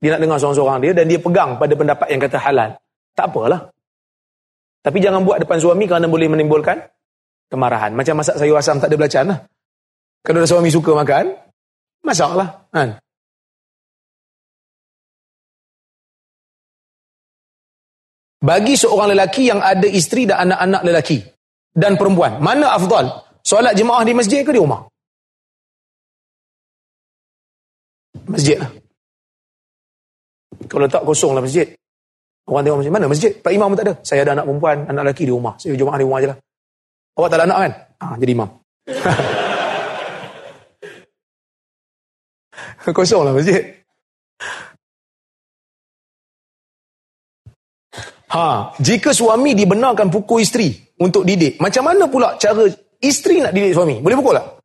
Dia 0.00 0.16
nak 0.16 0.20
dengar 0.24 0.36
seorang-seorang 0.40 0.78
dia 0.80 0.92
dan 0.96 1.04
dia 1.04 1.20
pegang 1.20 1.60
pada 1.60 1.76
pendapat 1.76 2.08
yang 2.08 2.20
kata 2.24 2.38
halal. 2.40 2.70
Tak 3.12 3.26
apalah. 3.28 3.68
Tapi 4.80 4.96
jangan 4.96 5.20
buat 5.28 5.44
depan 5.44 5.60
suami 5.60 5.84
kerana 5.84 6.08
boleh 6.08 6.32
menimbulkan 6.32 6.80
kemarahan. 7.52 7.92
Macam 7.92 8.16
masak 8.16 8.40
sayur 8.40 8.56
asam 8.56 8.80
tak 8.80 8.88
ada 8.88 8.96
belacan 8.96 9.24
lah. 9.28 9.38
Kalau 10.24 10.40
suami 10.48 10.72
suka 10.72 10.96
makan, 10.96 11.36
masaklah. 12.00 12.64
Kan? 12.72 12.96
Bagi 18.40 18.72
seorang 18.72 19.12
lelaki 19.12 19.52
yang 19.52 19.60
ada 19.60 19.84
isteri 19.84 20.24
dan 20.24 20.48
anak-anak 20.48 20.80
lelaki 20.80 21.20
dan 21.76 22.00
perempuan, 22.00 22.40
mana 22.40 22.72
afdal? 22.72 23.20
Solat 23.44 23.76
jemaah 23.76 24.00
di 24.00 24.16
masjid 24.16 24.40
ke 24.40 24.56
di 24.56 24.60
rumah? 24.64 24.88
Masjid 28.24 28.56
lah. 28.56 28.79
Kalau 30.70 30.86
tak 30.86 31.02
kosong 31.02 31.34
lah 31.34 31.42
masjid. 31.42 31.66
Orang 32.46 32.62
tengok 32.62 32.78
masjid. 32.78 32.94
Mana 32.94 33.10
masjid? 33.10 33.34
Pak 33.34 33.50
Imam 33.50 33.74
pun 33.74 33.78
tak 33.82 33.86
ada. 33.90 33.98
Saya 34.06 34.22
ada 34.22 34.38
anak 34.38 34.46
perempuan, 34.46 34.86
anak 34.86 35.02
lelaki 35.10 35.26
di 35.26 35.34
rumah. 35.34 35.58
Saya 35.58 35.74
jemaah 35.74 35.98
di 35.98 36.06
rumah 36.06 36.22
je 36.22 36.30
lah. 36.30 36.38
Awak 37.18 37.28
tak 37.28 37.38
ada 37.42 37.44
anak 37.50 37.58
kan? 37.58 37.72
Ah, 37.98 38.14
jadi 38.16 38.32
imam. 38.38 38.48
kosong 42.94 43.26
lah 43.26 43.34
masjid. 43.34 43.82
Ha, 48.30 48.70
jika 48.78 49.10
suami 49.10 49.58
dibenarkan 49.58 50.06
pukul 50.06 50.46
isteri 50.46 50.70
untuk 51.02 51.26
didik, 51.26 51.58
macam 51.58 51.82
mana 51.82 52.06
pula 52.06 52.38
cara 52.38 52.62
isteri 53.02 53.42
nak 53.42 53.50
didik 53.50 53.74
suami? 53.74 53.98
Boleh 53.98 54.16
pukul 54.22 54.38
tak? 54.38 54.59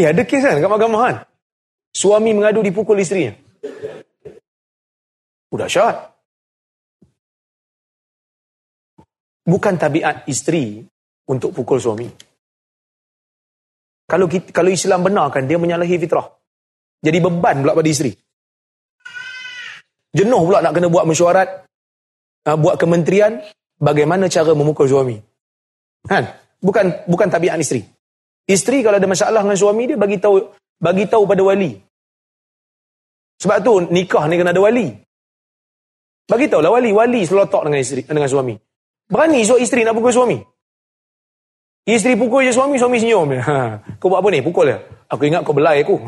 Eh, 0.00 0.08
ada 0.08 0.24
kes 0.24 0.40
kan 0.40 0.56
kat 0.56 0.70
mahkamah 0.72 1.00
kan? 1.04 1.16
Suami 1.92 2.32
mengadu 2.32 2.64
dipukul 2.64 2.96
isterinya. 2.96 3.36
Udah 5.52 5.68
syat. 5.68 5.96
Bukan 9.44 9.76
tabiat 9.76 10.24
isteri 10.24 10.80
untuk 11.28 11.52
pukul 11.52 11.76
suami. 11.76 12.08
Kalau 14.08 14.24
kita, 14.24 14.56
kalau 14.56 14.72
Islam 14.72 15.04
benarkan, 15.04 15.44
dia 15.44 15.60
menyalahi 15.60 16.00
fitrah. 16.00 16.32
Jadi 17.04 17.18
beban 17.20 17.60
pula 17.60 17.76
pada 17.76 17.90
isteri. 17.90 18.16
Jenuh 20.16 20.42
pula 20.48 20.64
nak 20.64 20.72
kena 20.74 20.88
buat 20.88 21.04
mesyuarat, 21.04 21.48
uh, 22.48 22.56
buat 22.56 22.80
kementerian, 22.80 23.38
bagaimana 23.76 24.32
cara 24.32 24.56
memukul 24.56 24.88
suami. 24.88 25.20
Kan? 26.08 26.24
Bukan 26.58 27.04
bukan 27.04 27.28
tabiat 27.28 27.60
isteri. 27.60 27.84
Isteri 28.50 28.82
kalau 28.82 28.98
ada 28.98 29.06
masalah 29.06 29.46
dengan 29.46 29.54
suami 29.54 29.86
dia 29.86 29.94
bagi 29.94 30.18
tahu 30.18 30.42
bagi 30.82 31.06
tahu 31.06 31.22
pada 31.22 31.46
wali. 31.46 31.78
Sebab 33.38 33.62
tu 33.62 33.78
nikah 33.94 34.26
ni 34.26 34.34
kena 34.34 34.50
ada 34.50 34.58
wali. 34.58 34.90
Bagi 36.26 36.50
tahu 36.50 36.58
lah 36.58 36.74
wali, 36.74 36.90
wali 36.90 37.22
selotok 37.22 37.70
dengan 37.70 37.78
isteri 37.78 38.02
dengan 38.02 38.26
suami. 38.26 38.58
Berani 39.06 39.46
so 39.46 39.54
isteri 39.54 39.86
nak 39.86 39.94
pukul 39.94 40.10
suami. 40.10 40.42
Isteri 41.86 42.18
pukul 42.18 42.44
je 42.46 42.52
suami, 42.54 42.78
suami 42.78 42.98
senyum. 42.98 43.30
Ha. 43.48 43.78
Kau 44.02 44.10
buat 44.12 44.20
apa 44.22 44.30
ni? 44.30 44.42
Pukul 44.44 44.66
dia. 44.70 44.78
Aku 45.10 45.24
ingat 45.26 45.42
kau 45.46 45.54
belai 45.54 45.82
aku. 45.82 45.98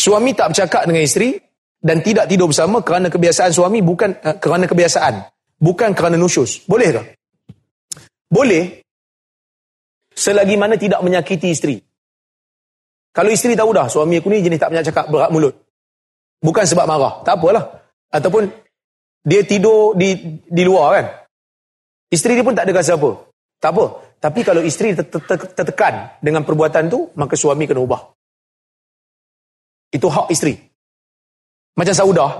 suami 0.00 0.32
tak 0.32 0.56
bercakap 0.56 0.88
dengan 0.88 1.04
isteri 1.04 1.36
dan 1.80 2.04
tidak 2.04 2.28
tidur 2.28 2.52
bersama 2.52 2.84
kerana 2.84 3.08
kebiasaan 3.08 3.50
suami 3.56 3.80
bukan 3.80 4.12
uh, 4.20 4.36
kerana 4.36 4.68
kebiasaan. 4.68 5.24
Bukan 5.60 5.92
kerana 5.92 6.16
nusyus. 6.16 6.64
Boleh 6.64 6.88
ke? 6.92 7.02
Boleh. 8.28 8.84
Selagi 10.12 10.56
mana 10.56 10.76
tidak 10.76 11.00
menyakiti 11.00 11.52
isteri. 11.52 11.76
Kalau 13.10 13.28
isteri 13.32 13.56
tahu 13.56 13.72
dah 13.72 13.88
suami 13.88 14.20
aku 14.20 14.28
ni 14.30 14.44
jenis 14.44 14.60
tak 14.60 14.70
banyak 14.72 14.86
cakap 14.92 15.08
berat 15.08 15.32
mulut. 15.32 15.56
Bukan 16.40 16.64
sebab 16.64 16.84
marah. 16.88 17.20
Tak 17.24 17.36
apalah. 17.40 17.64
Ataupun 18.08 18.48
dia 19.24 19.44
tidur 19.44 19.96
di 19.96 20.40
di 20.48 20.62
luar 20.64 20.88
kan. 20.96 21.06
Isteri 22.08 22.40
dia 22.40 22.44
pun 22.44 22.56
tak 22.56 22.68
ada 22.68 22.72
rasa 22.80 22.96
apa. 22.96 23.10
Tak 23.60 23.70
apa. 23.76 23.84
Tapi 24.20 24.40
kalau 24.44 24.60
isteri 24.64 24.96
tertekan 24.96 26.16
dengan 26.20 26.44
perbuatan 26.44 26.92
tu, 26.92 27.08
maka 27.16 27.36
suami 27.36 27.64
kena 27.64 27.80
ubah. 27.80 28.00
Itu 29.92 30.08
hak 30.08 30.32
isteri. 30.32 30.69
Macam 31.76 31.94
Saudah. 31.94 32.32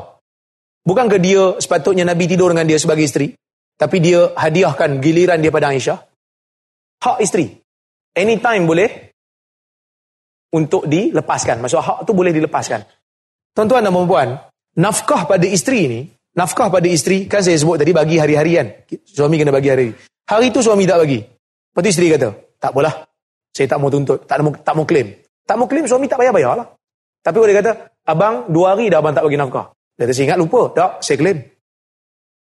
Bukankah 0.80 1.20
dia 1.20 1.60
sepatutnya 1.60 2.08
Nabi 2.08 2.24
tidur 2.24 2.50
dengan 2.50 2.66
dia 2.66 2.80
sebagai 2.80 3.04
isteri? 3.04 3.30
Tapi 3.76 3.96
dia 4.00 4.32
hadiahkan 4.32 5.00
giliran 5.00 5.40
dia 5.40 5.52
pada 5.52 5.72
Aisyah. 5.72 5.98
Hak 7.00 7.18
isteri. 7.20 7.48
Anytime 8.16 8.64
boleh 8.64 8.90
untuk 10.52 10.84
dilepaskan. 10.84 11.62
Maksud 11.62 11.80
hak 11.80 11.98
tu 12.04 12.12
boleh 12.12 12.34
dilepaskan. 12.34 12.84
Tuan-tuan 13.54 13.86
dan 13.86 13.94
puan 13.94 14.28
nafkah 14.78 15.26
pada 15.26 15.46
isteri 15.46 15.80
ni, 15.90 16.00
nafkah 16.36 16.70
pada 16.70 16.86
isteri, 16.86 17.26
kan 17.26 17.42
saya 17.42 17.58
sebut 17.58 17.80
tadi 17.80 17.90
bagi 17.90 18.20
hari-harian. 18.20 18.86
Suami 19.02 19.40
kena 19.40 19.50
bagi 19.50 19.70
hari. 19.70 19.88
Hari 20.30 20.46
tu 20.54 20.62
suami 20.62 20.86
tak 20.86 21.02
bagi. 21.02 21.18
Lepas 21.18 21.80
tu 21.82 21.90
isteri 21.90 22.08
kata, 22.14 22.28
tak 22.58 22.70
apalah. 22.70 22.94
Saya 23.50 23.66
tak 23.66 23.78
mau 23.82 23.90
tuntut, 23.90 24.26
tak 24.26 24.38
mau, 24.42 24.52
tak 24.54 24.74
mau 24.78 24.86
claim. 24.86 25.10
Tak 25.42 25.54
mau 25.58 25.66
claim, 25.66 25.86
suami 25.86 26.06
tak 26.06 26.22
payah-payah 26.22 26.52
lah. 26.54 26.66
Tapi 27.20 27.36
dia 27.50 27.56
kata, 27.58 27.72
abang 28.10 28.50
dua 28.50 28.74
hari 28.74 28.90
dah 28.90 28.98
abang 28.98 29.14
tak 29.14 29.24
bagi 29.26 29.38
nafkah. 29.38 29.70
Dia 29.94 30.08
kata, 30.08 30.12
saya 30.16 30.24
ingat 30.32 30.40
lupa. 30.40 30.60
Tak, 30.72 30.90
saya 31.04 31.16
claim. 31.20 31.38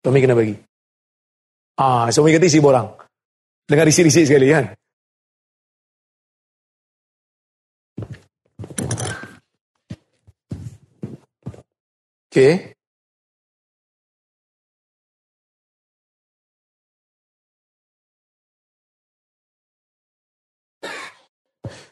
Suami 0.02 0.18
kena 0.22 0.38
bagi. 0.38 0.54
Ah, 1.78 2.06
suami 2.14 2.30
kata 2.30 2.46
isi 2.46 2.62
borang. 2.62 2.94
Dengar 3.66 3.84
risik-risik 3.84 4.24
sekali 4.30 4.48
kan. 4.54 4.64
Okay. 12.28 12.78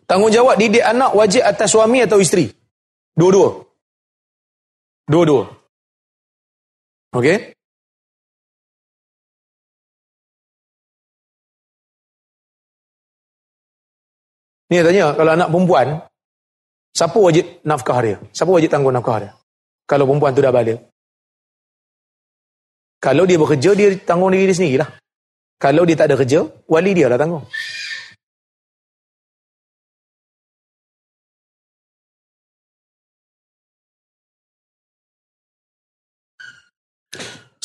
Tanggungjawab 0.07 0.55
didik 0.55 0.87
anak 0.87 1.19
wajib 1.19 1.43
atas 1.43 1.75
suami 1.75 2.07
atau 2.07 2.23
isteri? 2.23 2.47
Dua-dua. 3.19 3.66
Dua-dua. 5.07 5.47
Okey? 7.15 7.55
Ni 14.67 14.83
tanya, 14.83 15.15
kalau 15.15 15.31
anak 15.31 15.49
perempuan, 15.55 15.87
siapa 16.91 17.15
wajib 17.23 17.47
nafkah 17.63 17.99
dia? 18.03 18.19
Siapa 18.35 18.51
wajib 18.51 18.67
tanggung 18.67 18.91
nafkah 18.91 19.23
dia? 19.23 19.31
Kalau 19.87 20.11
perempuan 20.11 20.35
tu 20.35 20.43
dah 20.43 20.51
balik. 20.51 20.83
Kalau 22.99 23.23
dia 23.23 23.39
bekerja, 23.39 23.71
dia 23.79 23.95
tanggung 24.03 24.35
diri 24.35 24.51
dia 24.51 24.59
sendirilah. 24.59 24.91
Kalau 25.63 25.87
dia 25.87 25.95
tak 25.95 26.11
ada 26.11 26.19
kerja, 26.19 26.43
wali 26.67 26.99
dia 26.99 27.07
lah 27.07 27.15
tanggung. 27.15 27.47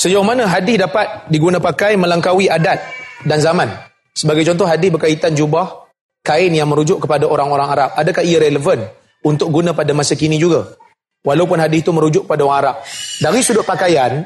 Sejauh 0.02 0.26
mana 0.26 0.50
hadis 0.50 0.82
dapat 0.82 1.30
diguna 1.30 1.62
pakai 1.62 1.94
melangkaui 1.94 2.50
adat 2.50 2.82
dan 3.22 3.38
zaman? 3.38 3.70
Sebagai 4.18 4.42
contoh 4.50 4.66
hadis 4.66 4.90
berkaitan 4.90 5.38
jubah 5.38 5.86
kain 6.26 6.50
yang 6.50 6.74
merujuk 6.74 7.06
kepada 7.06 7.30
orang-orang 7.30 7.70
Arab. 7.70 7.90
Adakah 7.94 8.26
ia 8.26 8.42
relevan 8.42 8.82
untuk 9.22 9.54
guna 9.54 9.78
pada 9.78 9.94
masa 9.94 10.18
kini 10.18 10.42
juga? 10.42 10.74
Walaupun 11.22 11.62
hadis 11.62 11.86
itu 11.86 11.94
merujuk 11.94 12.26
pada 12.26 12.42
orang 12.42 12.58
Arab. 12.66 12.76
Dari 13.22 13.46
sudut 13.46 13.62
pakaian, 13.62 14.26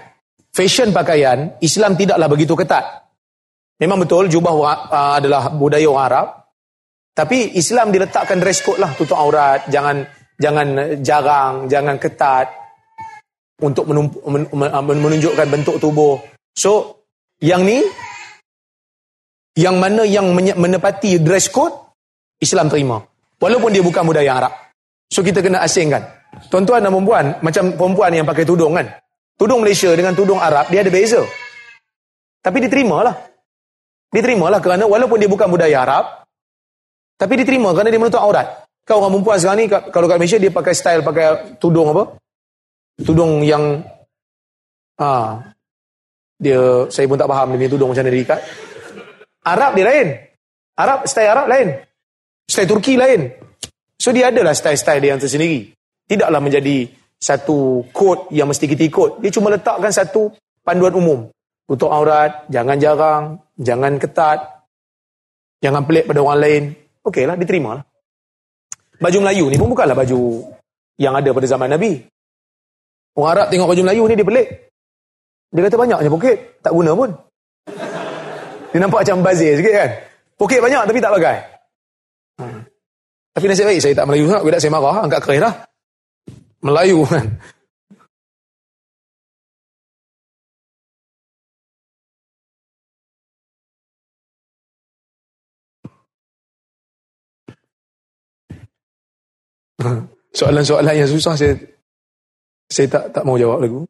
fashion 0.55 0.95
pakaian, 0.95 1.59
Islam 1.59 1.99
tidaklah 1.99 2.31
begitu 2.31 2.55
ketat. 2.55 3.11
Memang 3.75 4.07
betul 4.07 4.31
jubah 4.31 4.55
uh, 4.55 5.19
adalah 5.19 5.51
budaya 5.51 5.91
orang 5.91 6.07
Arab. 6.07 6.27
Tapi 7.11 7.59
Islam 7.59 7.91
diletakkan 7.91 8.39
dress 8.39 8.63
code 8.63 8.79
lah 8.79 8.95
tutup 8.95 9.19
aurat, 9.19 9.67
jangan 9.67 10.07
jangan 10.39 11.03
jarang, 11.03 11.67
jangan 11.67 11.99
ketat 11.99 12.64
untuk 13.61 13.87
menunjukkan 13.87 15.47
bentuk 15.47 15.79
tubuh. 15.79 16.19
So, 16.55 17.03
yang 17.39 17.63
ni, 17.63 17.83
yang 19.55 19.79
mana 19.79 20.03
yang 20.03 20.35
menepati 20.35 21.23
dress 21.23 21.47
code, 21.47 21.75
Islam 22.39 22.67
terima. 22.67 22.99
Walaupun 23.39 23.71
dia 23.71 23.83
bukan 23.83 24.03
budaya 24.03 24.31
Arab. 24.43 24.53
So, 25.07 25.23
kita 25.23 25.39
kena 25.39 25.63
asingkan. 25.63 26.03
Tuan-tuan 26.51 26.83
dan 26.83 26.91
perempuan, 26.91 27.25
macam 27.39 27.63
perempuan 27.79 28.11
yang 28.11 28.27
pakai 28.27 28.43
tudung 28.43 28.75
kan. 28.75 28.91
Tudung 29.39 29.63
Malaysia 29.63 29.91
dengan 29.95 30.15
tudung 30.15 30.39
Arab, 30.39 30.67
dia 30.67 30.83
ada 30.83 30.91
beza. 30.91 31.23
Tapi 32.43 32.57
diterimalah. 32.67 33.15
Diterimalah 34.11 34.59
kerana 34.63 34.87
walaupun 34.87 35.19
dia 35.19 35.27
bukan 35.27 35.47
budaya 35.47 35.83
Arab, 35.83 36.23
tapi 37.15 37.39
diterima 37.39 37.71
kerana 37.71 37.91
dia 37.91 37.99
menutup 37.99 38.19
aurat. 38.19 38.67
Kau 38.85 39.01
orang 39.01 39.17
perempuan 39.17 39.37
sekarang 39.39 39.59
ni, 39.59 39.67
kalau 39.71 40.05
kat 40.05 40.17
Malaysia, 40.19 40.39
dia 40.39 40.51
pakai 40.51 40.73
style, 40.75 41.01
pakai 41.01 41.57
tudung 41.57 41.89
apa? 41.95 42.19
Tudung 43.01 43.43
yang 43.43 43.84
ah 45.01 45.43
dia 46.39 46.88
saya 46.91 47.08
pun 47.08 47.19
tak 47.19 47.27
faham 47.27 47.55
dia 47.55 47.60
punya 47.65 47.71
tudung 47.71 47.89
macam 47.91 48.03
mana 48.03 48.15
diikat. 48.15 48.39
Arab 49.45 49.71
dia 49.75 49.86
lain. 49.88 50.08
Arab 50.75 50.99
style 51.08 51.31
Arab 51.31 51.47
lain. 51.47 51.67
Style 52.45 52.69
Turki 52.69 52.93
lain. 52.95 53.31
So 53.95 54.12
dia 54.12 54.29
adalah 54.29 54.53
style-style 54.53 55.01
dia 55.01 55.15
yang 55.15 55.21
tersendiri. 55.21 55.71
Tidaklah 56.05 56.38
menjadi 56.43 56.86
satu 57.17 57.88
kod 57.89 58.29
yang 58.29 58.51
mesti 58.51 58.69
kita 58.69 58.84
ikut. 58.86 59.12
Dia 59.23 59.31
cuma 59.34 59.49
letakkan 59.49 59.89
satu 59.89 60.29
panduan 60.62 60.93
umum. 60.93 61.19
Tutup 61.65 61.89
aurat, 61.89 62.45
jangan 62.53 62.77
jarang, 62.77 63.23
jangan 63.58 63.97
ketat, 63.97 64.69
jangan 65.58 65.81
pelik 65.89 66.05
pada 66.05 66.21
orang 66.21 66.38
lain. 66.38 66.63
Okeylah, 67.01 67.34
diterima 67.34 67.81
lah. 67.81 67.84
Baju 69.01 69.17
Melayu 69.25 69.45
ni 69.49 69.58
pun 69.58 69.73
bukanlah 69.73 69.97
baju 69.97 70.45
yang 71.01 71.17
ada 71.17 71.29
pada 71.34 71.47
zaman 71.49 71.73
Nabi. 71.73 72.05
Orang 73.15 73.32
Arab 73.32 73.47
tengok 73.47 73.71
baju 73.71 73.82
Melayu 73.88 74.04
ni 74.12 74.15
dia 74.19 74.28
pelik. 74.28 74.47
Dia 75.56 75.62
kata 75.63 75.80
banyaknya 75.80 76.12
poket, 76.12 76.38
tak 76.60 76.75
guna 76.75 76.91
pun. 76.91 77.10
Dia 78.75 78.80
nampak 78.84 79.08
macam 79.08 79.23
bazir 79.23 79.56
sikit 79.56 79.71
kan. 79.71 79.89
Poket 80.36 80.60
banyak 80.60 80.84
tapi 80.84 80.99
tak 80.99 81.15
pakai. 81.15 81.38
Hmm. 82.43 82.60
Tapi 83.32 83.45
nasib 83.47 83.67
baik 83.71 83.80
saya 83.80 83.95
tak 83.95 84.08
Melayu 84.12 84.28
sangat, 84.28 84.43
bila 84.43 84.58
saya 84.60 84.71
marah, 84.75 84.95
angkat 85.08 85.21
keris 85.23 85.39
lah. 85.39 85.54
Melayu 86.60 86.99
kan. 87.08 87.25
Soalan-soalan 100.36 100.99
yang 100.99 101.08
susah 101.08 101.39
saya 101.39 101.56
saya 102.65 102.88
tak 102.89 103.04
tak 103.13 103.23
mau 103.23 103.38
jawab 103.38 103.62
lagu. 103.62 103.86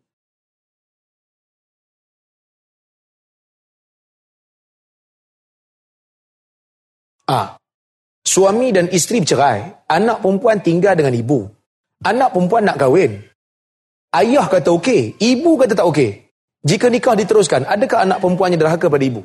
Ah. 7.25 7.57
Suami 8.25 8.73
dan 8.73 8.89
isteri 8.89 9.21
bercerai, 9.21 9.85
anak 9.85 10.19
perempuan 10.25 10.57
tinggal 10.59 10.97
dengan 10.97 11.13
ibu. 11.13 11.45
Anak 12.03 12.33
perempuan 12.33 12.65
nak 12.65 12.81
kahwin. 12.81 13.21
Ayah 14.11 14.49
kata 14.49 14.73
okey, 14.75 15.15
ibu 15.21 15.55
kata 15.61 15.77
tak 15.77 15.87
okey. 15.93 16.25
Jika 16.65 16.89
nikah 16.89 17.13
diteruskan, 17.13 17.69
adakah 17.69 18.01
anak 18.01 18.17
perempuannya 18.19 18.57
derhaka 18.57 18.89
pada 18.89 19.05
ibu? 19.05 19.21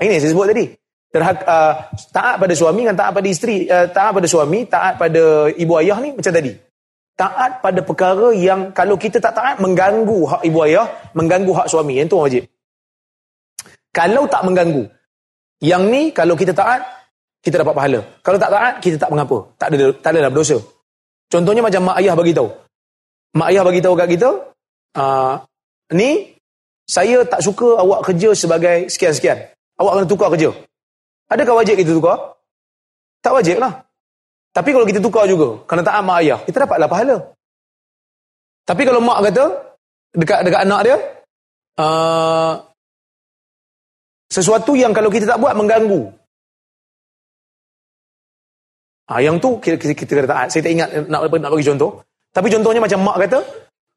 Ini 0.00 0.18
saya 0.18 0.32
sebut 0.32 0.48
tadi. 0.48 0.66
Derhaka, 1.12 1.42
uh, 1.44 1.74
taat 2.10 2.40
pada 2.40 2.54
suami 2.56 2.88
dan 2.88 2.96
taat 2.96 3.12
pada 3.12 3.28
isteri, 3.28 3.68
uh, 3.68 3.86
taat 3.92 4.16
pada 4.16 4.26
suami, 4.26 4.66
taat 4.66 4.96
pada 4.96 5.52
ibu 5.54 5.72
ayah 5.78 6.00
ni 6.00 6.16
macam 6.16 6.32
tadi 6.32 6.52
taat 7.14 7.62
pada 7.62 7.80
perkara 7.82 8.34
yang 8.34 8.74
kalau 8.74 8.98
kita 8.98 9.22
tak 9.22 9.34
taat 9.38 9.56
mengganggu 9.62 10.26
hak 10.26 10.42
ibu 10.46 10.58
ayah, 10.66 10.86
mengganggu 11.14 11.52
hak 11.54 11.70
suami. 11.70 11.98
Yang 11.98 12.10
tu 12.10 12.18
wajib. 12.18 12.44
Kalau 13.94 14.26
tak 14.26 14.42
mengganggu. 14.42 14.90
Yang 15.62 15.82
ni 15.86 16.02
kalau 16.10 16.34
kita 16.34 16.50
taat, 16.50 16.82
kita 17.38 17.62
dapat 17.62 17.74
pahala. 17.78 18.00
Kalau 18.20 18.38
tak 18.38 18.50
taat, 18.50 18.74
kita 18.82 18.96
tak 18.98 19.10
mengapa. 19.14 19.54
Tak 19.54 19.68
ada 19.70 19.94
tak 19.94 20.10
ada 20.18 20.28
berdosa. 20.28 20.58
Contohnya 21.30 21.62
macam 21.62 21.86
mak 21.86 21.96
ayah 22.02 22.14
bagi 22.18 22.34
tahu. 22.34 22.50
Mak 23.38 23.48
ayah 23.54 23.62
bagi 23.62 23.80
tahu 23.82 23.94
kat 23.94 24.08
kita, 24.10 24.30
uh, 24.98 25.34
ni 25.94 26.34
saya 26.84 27.24
tak 27.24 27.40
suka 27.40 27.80
awak 27.80 28.10
kerja 28.10 28.34
sebagai 28.36 28.90
sekian-sekian. 28.90 29.54
Awak 29.80 29.92
kena 29.98 30.06
tukar 30.10 30.28
kerja. 30.34 30.50
Adakah 31.30 31.54
wajib 31.62 31.80
kita 31.80 31.94
tukar? 31.94 32.36
Tak 33.24 33.32
wajib 33.32 33.56
lah. 33.62 33.83
Tapi 34.54 34.70
kalau 34.70 34.86
kita 34.86 35.02
tukar 35.02 35.26
juga, 35.26 35.66
kena 35.66 35.82
taat 35.82 36.06
mak 36.06 36.22
ayah, 36.22 36.38
kita 36.46 36.62
dapatlah 36.62 36.86
pahala. 36.86 37.16
Tapi 38.62 38.82
kalau 38.86 39.02
mak 39.02 39.18
kata, 39.26 39.44
dekat 40.14 40.38
dekat 40.46 40.60
anak 40.62 40.80
dia, 40.86 40.96
uh, 41.82 42.62
sesuatu 44.30 44.78
yang 44.78 44.94
kalau 44.94 45.10
kita 45.10 45.26
tak 45.26 45.42
buat, 45.42 45.58
mengganggu. 45.58 46.06
Ah, 49.10 49.20
yang 49.20 49.42
tu 49.42 49.58
kita, 49.58 49.74
kita, 49.74 49.92
kita 49.92 50.10
kena 50.22 50.28
taat. 50.30 50.48
Saya 50.54 50.64
tak 50.64 50.72
ingat 50.72 50.88
nak, 51.10 51.28
nak 51.28 51.50
bagi 51.50 51.66
contoh. 51.66 52.00
Tapi 52.30 52.48
contohnya 52.48 52.80
macam 52.80 52.98
mak 53.02 53.16
kata, 53.26 53.38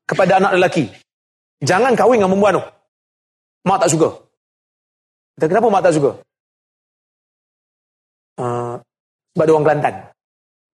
kepada 0.10 0.41
anak 0.41 0.52
lelaki, 0.58 0.89
jangan 1.62 1.93
kahwin 1.93 2.17
dengan 2.17 2.34
perempuan 2.34 2.58
tu. 2.58 2.63
Mak 3.70 3.78
tak 3.86 3.91
suka. 3.93 4.10
Kenapa 5.38 5.70
mak 5.70 5.86
tak 5.86 5.93
suka? 5.93 6.12
Uh, 8.41 8.82
sebab 9.38 9.46
dia 9.46 9.54
orang 9.54 9.65
Kelantan. 9.70 9.96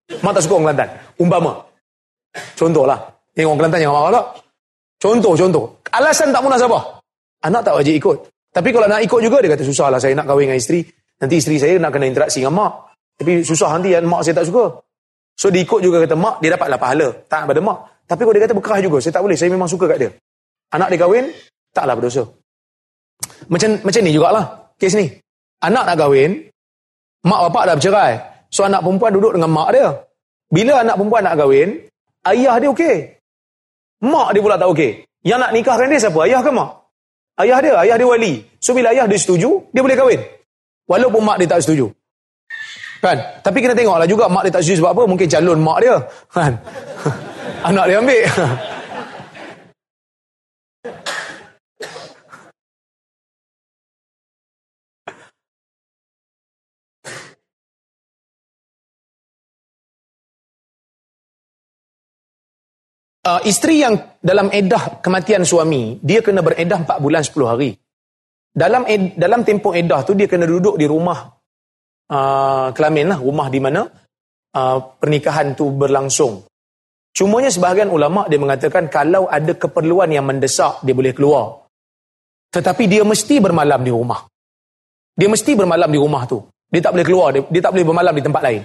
Mak 0.10 0.32
tak 0.36 0.42
suka 0.44 0.54
orang 0.60 0.66
Kelantan. 0.72 0.90
Umpama. 1.20 1.52
Contohlah. 2.58 3.00
Yang 3.34 3.48
orang 3.48 3.60
Kelantan 3.64 3.80
yang 3.82 3.94
marah 3.96 4.12
tak? 4.12 4.26
Contoh, 5.00 5.34
contoh. 5.36 5.66
Alasan 5.92 6.32
tak 6.32 6.42
munasabah. 6.44 6.84
Anak 7.44 7.62
tak 7.68 7.76
wajib 7.76 7.96
ikut. 8.00 8.18
Tapi 8.54 8.70
kalau 8.72 8.88
nak 8.88 9.02
ikut 9.04 9.20
juga, 9.20 9.38
dia 9.44 9.50
kata 9.52 9.64
susah 9.66 9.88
lah 9.90 10.00
saya 10.00 10.14
nak 10.16 10.30
kahwin 10.30 10.48
dengan 10.48 10.60
isteri. 10.62 10.86
Nanti 11.20 11.36
isteri 11.42 11.58
saya 11.60 11.76
nak 11.82 11.92
kena 11.92 12.06
interaksi 12.08 12.40
dengan 12.40 12.56
mak. 12.62 12.72
Tapi 13.20 13.42
susah 13.44 13.70
nanti 13.76 13.92
ya, 13.92 14.00
mak 14.00 14.22
saya 14.24 14.40
tak 14.40 14.48
suka. 14.48 14.80
So 15.34 15.50
dia 15.50 15.66
ikut 15.66 15.80
juga 15.82 16.06
kata 16.06 16.16
mak, 16.16 16.40
dia 16.40 16.54
dapatlah 16.54 16.80
pahala. 16.80 17.08
Tak 17.26 17.50
pada 17.50 17.60
mak. 17.60 17.78
Tapi 18.06 18.22
kalau 18.22 18.36
dia 18.36 18.44
kata 18.46 18.54
berkerah 18.56 18.80
juga, 18.80 18.98
saya 19.02 19.14
tak 19.18 19.24
boleh. 19.26 19.36
Saya 19.36 19.50
memang 19.50 19.68
suka 19.68 19.86
kat 19.90 19.98
dia. 19.98 20.10
Anak 20.72 20.88
dia 20.94 21.00
kahwin, 21.02 21.26
taklah 21.74 21.96
berdosa. 21.98 22.24
Macam 23.50 23.70
macam 23.84 24.02
ni 24.04 24.12
jugalah 24.14 24.46
kes 24.78 24.94
ni. 24.96 25.10
Anak 25.64 25.84
nak 25.88 25.98
kahwin, 26.00 26.48
mak 27.28 27.40
bapak 27.50 27.64
dah 27.68 27.76
bercerai. 27.76 28.14
So 28.54 28.62
anak 28.62 28.86
perempuan 28.86 29.18
duduk 29.18 29.34
dengan 29.34 29.50
mak 29.50 29.74
dia. 29.74 29.90
Bila 30.54 30.86
anak 30.86 31.02
perempuan 31.02 31.26
nak 31.26 31.36
kahwin, 31.42 31.70
ayah 32.30 32.56
dia 32.62 32.70
okey. 32.70 32.98
Mak 34.06 34.38
dia 34.38 34.42
pula 34.46 34.62
tak 34.62 34.70
okey. 34.70 34.92
Yang 35.26 35.40
nak 35.42 35.52
nikahkan 35.58 35.90
dia 35.90 35.98
siapa? 35.98 36.20
Ayah 36.30 36.46
ke 36.46 36.52
mak? 36.54 36.70
Ayah 37.42 37.58
dia, 37.66 37.74
ayah 37.82 37.96
dia 37.98 38.06
wali. 38.06 38.46
So 38.62 38.78
bila 38.78 38.94
ayah 38.94 39.10
dia 39.10 39.18
setuju, 39.18 39.74
dia 39.74 39.82
boleh 39.82 39.98
kahwin. 39.98 40.22
Walaupun 40.86 41.22
mak 41.26 41.42
dia 41.42 41.50
tak 41.50 41.66
setuju. 41.66 41.90
Kan? 43.02 43.18
Tapi 43.42 43.58
kena 43.58 43.74
tengoklah 43.74 44.06
juga 44.06 44.30
mak 44.30 44.46
dia 44.46 44.54
tak 44.54 44.62
setuju 44.62 44.86
sebab 44.86 44.92
apa? 44.94 45.04
Mungkin 45.10 45.28
calon 45.34 45.58
mak 45.58 45.78
dia. 45.82 45.96
Kan? 46.30 46.54
anak 47.74 47.86
dia 47.90 47.98
ambil. 47.98 48.22
Uh, 63.24 63.40
isteri 63.48 63.80
yang 63.80 64.20
dalam 64.20 64.52
edah 64.52 65.00
kematian 65.00 65.48
suami, 65.48 65.96
dia 66.04 66.20
kena 66.20 66.44
beredah 66.44 66.84
4 66.84 67.00
bulan 67.00 67.24
10 67.24 67.52
hari. 67.56 67.72
Dalam 68.52 68.84
ed, 68.84 69.16
dalam 69.16 69.48
tempoh 69.48 69.72
edah 69.72 70.04
tu 70.04 70.12
dia 70.12 70.28
kena 70.28 70.44
duduk 70.44 70.76
di 70.76 70.84
rumah 70.84 71.32
uh, 72.12 72.76
kelamin 72.76 73.16
lah, 73.16 73.20
rumah 73.24 73.48
di 73.48 73.64
mana 73.64 73.88
uh, 74.60 74.78
pernikahan 75.00 75.56
tu 75.56 75.72
berlangsung. 75.72 76.44
Cumanya 77.16 77.48
sebahagian 77.48 77.96
ulama 77.96 78.28
dia 78.28 78.36
mengatakan 78.36 78.92
kalau 78.92 79.32
ada 79.32 79.56
keperluan 79.56 80.12
yang 80.12 80.28
mendesak 80.28 80.84
dia 80.84 80.92
boleh 80.92 81.16
keluar. 81.16 81.64
Tetapi 82.52 82.92
dia 82.92 83.08
mesti 83.08 83.40
bermalam 83.40 83.80
di 83.88 83.92
rumah. 83.96 84.20
Dia 85.16 85.32
mesti 85.32 85.56
bermalam 85.56 85.88
di 85.88 85.98
rumah 86.02 86.28
tu. 86.28 86.44
Dia 86.68 86.84
tak 86.84 87.00
boleh 87.00 87.08
keluar, 87.08 87.32
dia, 87.32 87.42
dia 87.48 87.62
tak 87.64 87.72
boleh 87.72 87.88
bermalam 87.88 88.14
di 88.20 88.24
tempat 88.26 88.42
lain. 88.44 88.62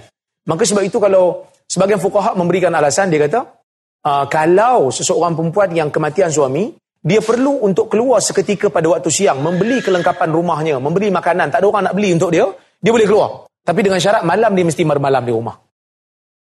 Maka 0.51 0.67
sebab 0.67 0.83
itu 0.83 0.99
kalau 0.99 1.47
sebagian 1.63 2.01
fuqaha 2.01 2.35
memberikan 2.35 2.75
alasan 2.75 3.07
dia 3.07 3.23
kata 3.23 3.58
uh, 4.05 4.25
kalau 4.27 4.91
seseorang 4.93 5.35
perempuan 5.35 5.69
yang 5.75 5.89
kematian 5.91 6.31
suami, 6.31 6.71
dia 6.99 7.23
perlu 7.23 7.63
untuk 7.63 7.87
keluar 7.87 8.19
seketika 8.19 8.67
pada 8.67 8.91
waktu 8.91 9.07
siang, 9.07 9.39
membeli 9.39 9.79
kelengkapan 9.79 10.29
rumahnya, 10.35 10.75
membeli 10.83 11.07
makanan, 11.07 11.47
tak 11.47 11.63
ada 11.63 11.67
orang 11.71 11.83
nak 11.87 11.95
beli 11.95 12.11
untuk 12.11 12.31
dia, 12.31 12.43
dia 12.79 12.91
boleh 12.91 13.07
keluar. 13.07 13.29
Tapi 13.63 13.79
dengan 13.79 13.99
syarat 14.03 14.23
malam 14.27 14.51
dia 14.51 14.65
mesti 14.67 14.83
bermalam 14.83 15.23
di 15.23 15.31
rumah. 15.31 15.55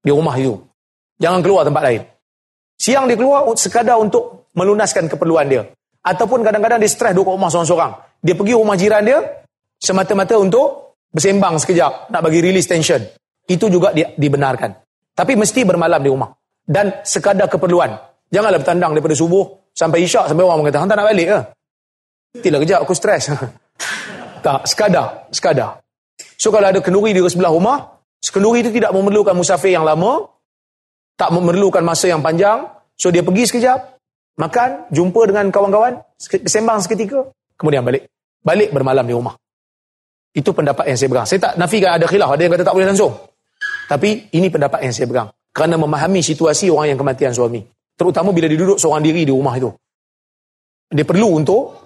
Di 0.03 0.11
rumah 0.13 0.35
itu. 0.37 0.53
Jangan 1.17 1.39
keluar 1.41 1.63
tempat 1.65 1.83
lain. 1.89 2.01
Siang 2.77 3.05
dia 3.09 3.17
keluar 3.17 3.47
sekadar 3.55 3.97
untuk 3.97 4.49
melunaskan 4.53 5.07
keperluan 5.09 5.47
dia. 5.49 5.63
Ataupun 6.03 6.43
kadang-kadang 6.43 6.83
dia 6.83 6.91
stres 6.91 7.15
duduk 7.15 7.31
rumah 7.31 7.47
seorang-seorang. 7.47 8.19
Dia 8.19 8.35
pergi 8.35 8.53
rumah 8.59 8.75
jiran 8.75 9.01
dia 9.07 9.19
semata-mata 9.79 10.35
untuk 10.35 10.99
bersembang 11.13 11.55
sekejap, 11.61 12.11
nak 12.11 12.21
bagi 12.21 12.43
release 12.43 12.67
tension. 12.67 12.99
Itu 13.47 13.71
juga 13.71 13.95
dia 13.95 14.11
dibenarkan. 14.11 14.83
Tapi 15.15 15.33
mesti 15.39 15.63
bermalam 15.63 16.01
di 16.03 16.09
rumah 16.11 16.27
dan 16.63 17.03
sekadar 17.03 17.51
keperluan. 17.51 17.95
Janganlah 18.31 18.59
bertandang 18.63 18.91
daripada 18.95 19.13
subuh 19.13 19.69
sampai 19.75 20.07
isyak 20.07 20.31
sampai 20.31 20.43
orang 20.43 20.63
mengatakan, 20.63 20.89
"Hantar 20.89 20.97
nak 21.03 21.07
balik 21.11 21.27
ke?" 21.29 21.39
Tidak 22.41 22.59
kejap 22.65 22.79
aku 22.81 22.93
stres. 22.97 23.29
tak, 24.45 24.65
sekadar, 24.65 25.29
sekadar. 25.29 25.83
So 26.39 26.49
kalau 26.49 26.73
ada 26.73 26.81
kenduri 26.81 27.13
di 27.13 27.21
sebelah 27.29 27.53
rumah, 27.53 28.01
kenduri 28.25 28.65
itu 28.65 28.73
tidak 28.73 28.89
memerlukan 28.89 29.37
musafir 29.37 29.77
yang 29.77 29.85
lama, 29.85 30.25
tak 31.13 31.29
memerlukan 31.29 31.85
masa 31.85 32.09
yang 32.09 32.25
panjang, 32.25 32.65
so 32.97 33.13
dia 33.13 33.21
pergi 33.21 33.53
sekejap, 33.53 33.79
makan, 34.41 34.89
jumpa 34.89 35.21
dengan 35.29 35.53
kawan-kawan, 35.53 36.01
sembang 36.17 36.81
seketika, 36.81 37.29
kemudian 37.53 37.85
balik. 37.85 38.09
Balik 38.41 38.73
bermalam 38.73 39.05
di 39.05 39.13
rumah. 39.13 39.37
Itu 40.33 40.51
pendapat 40.57 40.89
yang 40.89 40.97
saya 40.97 41.09
pegang. 41.13 41.27
Saya 41.29 41.39
tak 41.39 41.53
nafikan 41.61 41.95
ada 41.95 42.09
khilaf, 42.09 42.33
ada 42.33 42.41
yang 42.41 42.51
kata 42.57 42.65
tak 42.65 42.75
boleh 42.75 42.89
langsung. 42.89 43.13
Tapi 43.87 44.33
ini 44.33 44.49
pendapat 44.49 44.83
yang 44.83 44.91
saya 44.91 45.05
pegang 45.05 45.29
kerana 45.53 45.77
memahami 45.77 46.25
situasi 46.25 46.73
orang 46.73 46.97
yang 46.97 46.99
kematian 46.99 47.29
suami. 47.29 47.61
Terutama 47.93 48.33
bila 48.33 48.49
dia 48.49 48.57
duduk 48.57 48.81
seorang 48.81 49.05
diri 49.05 49.21
di 49.21 49.29
rumah 49.29 49.53
itu. 49.53 49.69
Dia 50.89 51.05
perlu 51.05 51.37
untuk, 51.37 51.77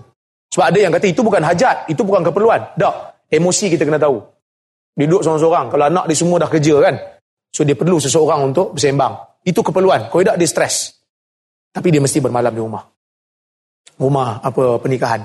sebab 0.48 0.66
ada 0.72 0.80
yang 0.80 0.92
kata 0.96 1.08
itu 1.12 1.20
bukan 1.20 1.44
hajat, 1.44 1.92
itu 1.92 2.02
bukan 2.02 2.24
keperluan. 2.24 2.80
Tak, 2.80 3.28
emosi 3.28 3.76
kita 3.76 3.84
kena 3.84 4.00
tahu. 4.00 4.24
Dia 4.96 5.06
duduk 5.06 5.22
seorang-seorang, 5.28 5.66
kalau 5.68 5.84
anak 5.92 6.08
dia 6.08 6.18
semua 6.18 6.40
dah 6.40 6.50
kerja 6.50 6.76
kan. 6.80 6.96
So 7.52 7.68
dia 7.68 7.76
perlu 7.76 8.00
seseorang 8.00 8.40
untuk 8.56 8.72
bersembang. 8.74 9.44
Itu 9.44 9.60
keperluan, 9.64 10.08
kalau 10.08 10.24
tidak 10.24 10.40
dia 10.40 10.48
stres. 10.48 10.96
Tapi 11.76 11.92
dia 11.92 12.00
mesti 12.00 12.24
bermalam 12.24 12.56
di 12.56 12.62
rumah. 12.64 12.84
Rumah 14.00 14.28
apa 14.44 14.64
pernikahan. 14.80 15.22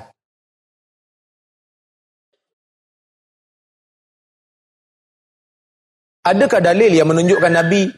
Adakah 6.23 6.61
dalil 6.63 6.95
yang 6.95 7.11
menunjukkan 7.11 7.51
Nabi 7.51 7.91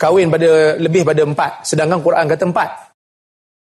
kahwin 0.00 0.32
pada 0.32 0.80
lebih 0.80 1.04
pada 1.04 1.20
empat. 1.28 1.68
Sedangkan 1.68 2.00
Quran 2.00 2.24
kata 2.24 2.44
empat. 2.48 2.70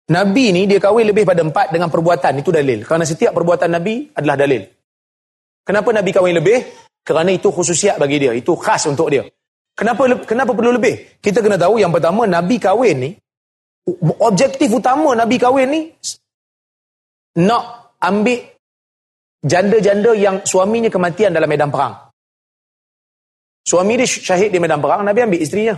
Nabi 0.09 0.49
ni 0.49 0.65
dia 0.65 0.81
kahwin 0.81 1.13
lebih 1.13 1.29
pada 1.29 1.45
empat 1.45 1.69
dengan 1.69 1.93
perbuatan. 1.93 2.41
Itu 2.41 2.49
dalil. 2.49 2.81
Kerana 2.81 3.05
setiap 3.05 3.37
perbuatan 3.37 3.69
Nabi 3.69 4.09
adalah 4.17 4.35
dalil. 4.41 4.65
Kenapa 5.61 5.93
Nabi 5.93 6.09
kahwin 6.09 6.41
lebih? 6.41 6.57
Kerana 7.05 7.29
itu 7.29 7.53
khususiat 7.53 8.01
bagi 8.01 8.17
dia. 8.17 8.33
Itu 8.33 8.57
khas 8.57 8.89
untuk 8.89 9.13
dia. 9.13 9.21
Kenapa 9.77 10.09
kenapa 10.25 10.51
perlu 10.57 10.73
lebih? 10.73 11.21
Kita 11.21 11.39
kena 11.39 11.55
tahu 11.55 11.77
yang 11.77 11.93
pertama 11.93 12.25
Nabi 12.25 12.57
kahwin 12.57 12.97
ni 12.97 13.11
objektif 14.19 14.73
utama 14.73 15.13
Nabi 15.13 15.37
kahwin 15.37 15.67
ni 15.69 15.81
nak 17.41 17.95
ambil 18.01 18.37
janda-janda 19.43 20.13
yang 20.13 20.45
suaminya 20.45 20.89
kematian 20.89 21.33
dalam 21.33 21.49
medan 21.49 21.73
perang. 21.73 21.93
Suami 23.63 23.95
dia 23.95 24.05
syahid 24.05 24.51
di 24.51 24.59
medan 24.59 24.83
perang, 24.83 25.07
Nabi 25.07 25.23
ambil 25.23 25.39
isterinya 25.39 25.73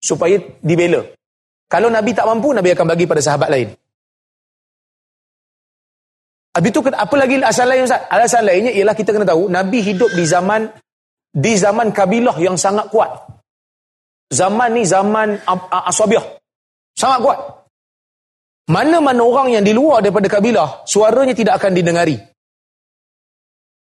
supaya 0.00 0.40
dibela. 0.64 1.04
Kalau 1.70 1.86
Nabi 1.92 2.10
tak 2.16 2.26
mampu, 2.26 2.50
Nabi 2.50 2.74
akan 2.74 2.86
bagi 2.88 3.06
pada 3.06 3.22
sahabat 3.22 3.46
lain. 3.52 3.68
Habis 6.50 6.70
itu, 6.74 6.80
apa 6.82 7.14
lagi 7.14 7.38
alasan 7.38 7.70
lain 7.70 7.86
Ustaz? 7.86 8.10
Alasan 8.10 8.42
lainnya 8.42 8.74
ialah 8.74 8.98
kita 8.98 9.14
kena 9.14 9.22
tahu, 9.22 9.46
Nabi 9.46 9.78
hidup 9.86 10.10
di 10.10 10.26
zaman 10.26 10.66
di 11.30 11.54
zaman 11.54 11.94
kabilah 11.94 12.34
yang 12.42 12.58
sangat 12.58 12.90
kuat. 12.90 13.22
Zaman 14.34 14.74
ni 14.74 14.82
zaman 14.82 15.38
Aswabiah. 15.70 16.26
Sangat 16.98 17.22
kuat. 17.22 17.38
Mana-mana 18.70 19.22
orang 19.22 19.54
yang 19.54 19.62
di 19.62 19.70
luar 19.70 20.02
daripada 20.02 20.26
kabilah, 20.26 20.82
suaranya 20.86 21.34
tidak 21.34 21.62
akan 21.62 21.74
didengari. 21.74 22.18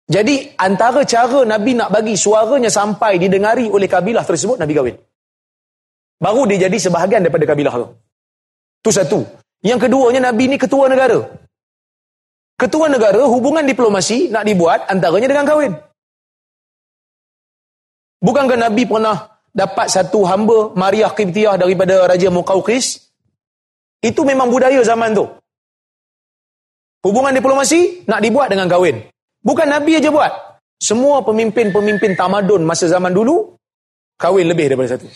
Jadi, 0.03 0.55
antara 0.59 1.03
cara 1.07 1.47
Nabi 1.47 1.79
nak 1.79 1.91
bagi 1.91 2.15
suaranya 2.19 2.67
sampai 2.67 3.19
didengari 3.19 3.71
oleh 3.71 3.87
kabilah 3.87 4.23
tersebut, 4.27 4.59
Nabi 4.59 4.75
kahwin. 4.75 4.95
Baru 6.23 6.47
dia 6.47 6.71
jadi 6.71 6.77
sebahagian 6.79 7.19
daripada 7.19 7.43
kabilah 7.43 7.75
tu. 7.83 7.87
Itu 8.79 8.91
satu. 8.95 9.19
Yang 9.59 9.87
keduanya, 9.87 10.31
Nabi 10.31 10.47
ni 10.47 10.55
ketua 10.55 10.87
negara. 10.87 11.19
Ketua 12.55 12.87
negara, 12.87 13.27
hubungan 13.27 13.67
diplomasi 13.67 14.31
nak 14.31 14.47
dibuat 14.47 14.87
antaranya 14.87 15.27
dengan 15.27 15.43
kahwin. 15.43 15.73
Bukankah 18.23 18.55
Nabi 18.55 18.87
pernah 18.87 19.35
dapat 19.51 19.91
satu 19.91 20.23
hamba 20.23 20.71
Maria 20.79 21.11
Qibtiyah 21.11 21.59
daripada 21.59 22.07
Raja 22.07 22.31
Muqawqis? 22.31 23.03
Itu 23.99 24.23
memang 24.23 24.47
budaya 24.47 24.79
zaman 24.79 25.11
tu. 25.11 25.27
Hubungan 27.03 27.35
diplomasi 27.35 28.07
nak 28.07 28.23
dibuat 28.23 28.47
dengan 28.47 28.71
kahwin. 28.71 29.03
Bukan 29.43 29.67
Nabi 29.67 29.99
aja 29.99 30.07
buat. 30.07 30.31
Semua 30.79 31.19
pemimpin-pemimpin 31.19 32.15
tamadun 32.15 32.63
masa 32.63 32.87
zaman 32.87 33.11
dulu 33.11 33.59
kahwin 34.15 34.47
lebih 34.47 34.71
daripada 34.71 34.95
satu. 34.95 35.07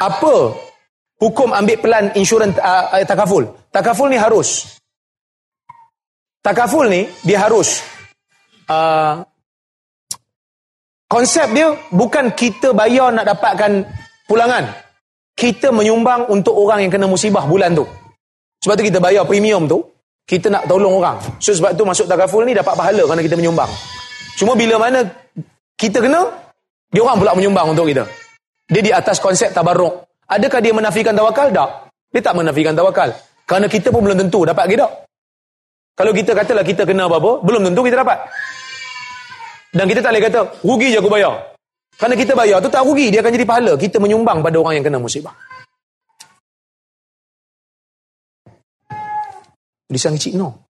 Apa 0.00 0.56
hukum 1.20 1.52
ambil 1.52 1.76
pelan 1.76 2.04
insurans 2.16 2.56
uh, 2.56 3.04
takaful? 3.04 3.44
Takaful 3.68 4.08
ni 4.08 4.16
harus. 4.16 4.80
Takaful 6.40 6.88
ni 6.88 7.04
dia 7.20 7.44
harus. 7.44 7.84
Uh, 8.64 9.20
konsep 11.04 11.52
dia 11.52 11.76
bukan 11.92 12.32
kita 12.32 12.72
bayar 12.72 13.12
nak 13.12 13.28
dapatkan 13.28 13.84
pulangan. 14.24 14.72
Kita 15.36 15.68
menyumbang 15.68 16.32
untuk 16.32 16.56
orang 16.56 16.88
yang 16.88 16.92
kena 16.92 17.04
musibah 17.04 17.44
bulan 17.44 17.76
tu. 17.76 17.84
Sebab 18.64 18.76
tu 18.80 18.84
kita 18.88 19.00
bayar 19.00 19.28
premium 19.28 19.68
tu. 19.68 19.84
Kita 20.24 20.46
nak 20.46 20.64
tolong 20.64 21.00
orang. 21.00 21.18
So 21.42 21.52
sebab 21.52 21.76
tu 21.76 21.84
masuk 21.84 22.06
takaful 22.06 22.46
ni 22.46 22.56
dapat 22.56 22.72
pahala 22.72 23.02
kerana 23.04 23.20
kita 23.24 23.36
menyumbang. 23.36 23.68
Cuma 24.38 24.56
bila 24.56 24.78
mana 24.78 25.04
kita 25.74 25.98
kena, 26.00 26.28
dia 26.88 27.02
orang 27.02 27.18
pula 27.18 27.32
menyumbang 27.34 27.72
untuk 27.74 27.88
kita. 27.90 28.04
Dia 28.70 28.82
di 28.86 28.94
atas 28.94 29.18
konsep 29.18 29.50
tabarruk. 29.50 30.06
Adakah 30.30 30.62
dia 30.62 30.70
menafikan 30.70 31.10
tawakal? 31.10 31.50
Tak. 31.50 31.90
Dia 32.14 32.22
tak 32.22 32.38
menafikan 32.38 32.74
tawakal. 32.78 33.10
Kerana 33.42 33.66
kita 33.66 33.90
pun 33.90 34.06
belum 34.06 34.14
tentu 34.14 34.46
dapat 34.46 34.70
kita. 34.70 34.86
Kalau 35.98 36.14
kita 36.14 36.32
katalah 36.38 36.62
kita 36.62 36.86
kena 36.86 37.10
apa-apa, 37.10 37.42
belum 37.42 37.66
tentu 37.66 37.82
kita 37.82 38.06
dapat. 38.06 38.18
Dan 39.74 39.90
kita 39.90 40.00
tak 40.00 40.14
boleh 40.14 40.22
kata, 40.22 40.40
rugi 40.62 40.88
je 40.94 40.98
aku 41.02 41.10
bayar. 41.10 41.34
Kerana 41.98 42.14
kita 42.14 42.32
bayar 42.38 42.62
tu 42.62 42.70
tak 42.70 42.86
rugi, 42.86 43.10
dia 43.10 43.20
akan 43.20 43.32
jadi 43.34 43.46
pahala. 43.46 43.72
Kita 43.74 43.98
menyumbang 43.98 44.38
pada 44.40 44.56
orang 44.62 44.78
yang 44.78 44.86
kena 44.86 45.02
musibah. 45.02 45.34
Tulisan 49.90 50.14
kecil 50.14 50.38
no. 50.38 50.70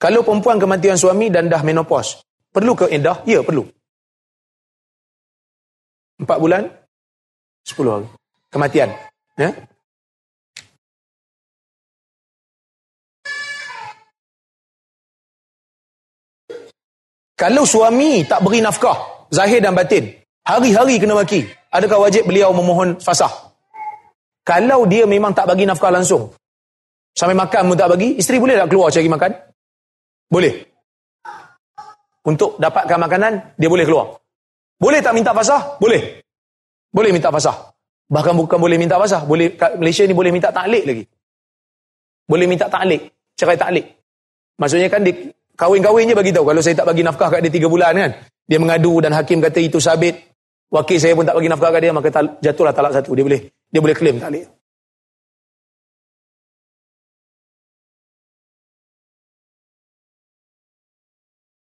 Kalau 0.00 0.24
perempuan 0.24 0.56
kematian 0.56 0.96
suami 0.96 1.28
dan 1.28 1.52
dah 1.52 1.60
menopause, 1.60 2.24
perlu 2.54 2.78
ke 2.78 2.86
indah? 2.94 3.18
Ya, 3.26 3.42
perlu. 3.42 3.66
Empat 6.22 6.38
bulan, 6.38 6.70
sepuluh 7.66 7.98
hari. 7.98 8.08
Kematian. 8.54 8.94
Ya? 9.34 9.50
Kalau 17.34 17.66
suami 17.66 18.22
tak 18.22 18.46
beri 18.46 18.62
nafkah, 18.62 19.26
zahir 19.34 19.58
dan 19.58 19.74
batin, 19.74 20.06
hari-hari 20.46 21.02
kena 21.02 21.18
maki, 21.18 21.50
adakah 21.74 22.06
wajib 22.06 22.30
beliau 22.30 22.54
memohon 22.54 23.02
fasah? 23.02 23.50
Kalau 24.46 24.86
dia 24.86 25.02
memang 25.02 25.34
tak 25.34 25.50
bagi 25.50 25.66
nafkah 25.66 25.90
langsung, 25.90 26.30
sampai 27.10 27.34
makan 27.34 27.74
pun 27.74 27.76
tak 27.76 27.90
bagi, 27.90 28.14
isteri 28.22 28.38
boleh 28.38 28.54
tak 28.54 28.70
keluar 28.70 28.94
cari 28.94 29.10
makan? 29.10 29.32
Boleh. 30.30 30.73
Untuk 32.24 32.56
dapatkan 32.56 32.96
makanan, 32.96 33.32
dia 33.60 33.68
boleh 33.68 33.84
keluar. 33.84 34.16
Boleh 34.80 35.04
tak 35.04 35.12
minta 35.12 35.36
fasah? 35.36 35.76
Boleh. 35.76 36.24
Boleh 36.88 37.12
minta 37.12 37.28
fasah. 37.28 37.72
Bahkan 38.08 38.32
bukan 38.32 38.58
boleh 38.58 38.80
minta 38.80 38.96
fasah. 38.96 39.28
Boleh, 39.28 39.52
kat 39.52 39.76
Malaysia 39.76 40.08
ni 40.08 40.16
boleh 40.16 40.32
minta 40.32 40.48
taklik 40.48 40.88
lagi. 40.88 41.04
Boleh 42.24 42.46
minta 42.48 42.66
taklik. 42.72 43.12
Cerai 43.36 43.60
taklik. 43.60 43.86
Maksudnya 44.56 44.88
kan 44.88 45.04
dia 45.04 45.34
kahwin-kahwin 45.58 46.08
je 46.08 46.14
bagi 46.16 46.32
tahu. 46.32 46.48
Kalau 46.48 46.62
saya 46.64 46.74
tak 46.78 46.88
bagi 46.88 47.02
nafkah 47.04 47.28
kat 47.28 47.40
dia 47.44 47.52
tiga 47.52 47.68
bulan 47.68 47.92
kan. 47.92 48.10
Dia 48.48 48.58
mengadu 48.60 49.04
dan 49.04 49.12
hakim 49.12 49.44
kata 49.44 49.60
itu 49.60 49.76
sabit. 49.82 50.16
Wakil 50.72 50.98
saya 50.98 51.12
pun 51.12 51.26
tak 51.26 51.36
bagi 51.36 51.50
nafkah 51.50 51.70
kat 51.74 51.80
dia. 51.84 51.92
Maka 51.92 52.08
jatuhlah 52.40 52.72
talak 52.72 52.92
satu. 52.96 53.12
Dia 53.12 53.24
boleh 53.26 53.40
dia 53.68 53.80
boleh 53.82 53.96
claim 53.96 54.16
taklik. 54.16 54.48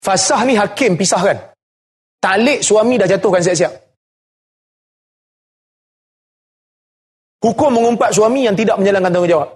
Fasah 0.04 0.44
ni 0.44 0.60
hakim 0.60 1.00
pisahkan. 1.00 1.56
Talik 2.20 2.60
suami 2.60 3.00
dah 3.00 3.08
jatuhkan 3.08 3.40
siap-siap. 3.40 3.72
Hukum 7.44 7.72
mengumpat 7.72 8.12
suami 8.12 8.48
yang 8.48 8.56
tidak 8.56 8.80
menjalankan 8.80 9.12
tanggungjawab. 9.12 9.50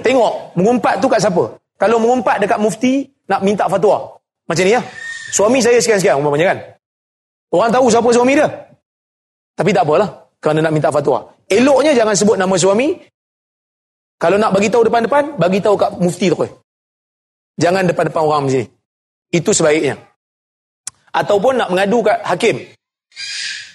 Tengok, 0.00 0.56
mengumpat 0.56 1.00
tu 1.00 1.08
kat 1.08 1.20
siapa? 1.20 1.44
Kalau 1.76 1.96
mengumpat 2.00 2.40
dekat 2.40 2.56
mufti, 2.56 3.04
nak 3.28 3.44
minta 3.44 3.68
fatwa. 3.68 4.16
Macam 4.48 4.64
ni 4.64 4.72
ya. 4.72 4.80
Suami 5.32 5.60
saya 5.60 5.80
sekian-sekian, 5.80 6.20
umpamanya 6.20 6.52
kan. 6.52 6.58
Orang 7.52 7.72
tahu 7.72 7.92
siapa 7.92 8.08
suami 8.12 8.32
dia. 8.36 8.48
Tapi 9.52 9.76
tak 9.76 9.84
apalah, 9.84 10.08
kerana 10.40 10.64
nak 10.64 10.72
minta 10.72 10.88
fatwa. 10.88 11.32
Eloknya 11.48 11.92
jangan 11.92 12.16
sebut 12.16 12.36
nama 12.40 12.56
suami. 12.56 12.96
Kalau 14.16 14.40
nak 14.40 14.56
bagi 14.56 14.72
tahu 14.72 14.88
depan-depan, 14.88 15.36
bagi 15.36 15.60
tahu 15.60 15.76
kat 15.76 15.96
mufti 16.00 16.32
tu. 16.32 16.36
Jangan 17.60 17.84
depan-depan 17.84 18.22
orang 18.24 18.48
macam 18.48 18.60
ni. 18.60 18.81
Itu 19.32 19.56
sebaiknya 19.56 20.12
ataupun 21.12 21.60
nak 21.60 21.68
mengadu 21.70 22.00
kat 22.00 22.18
hakim. 22.24 22.56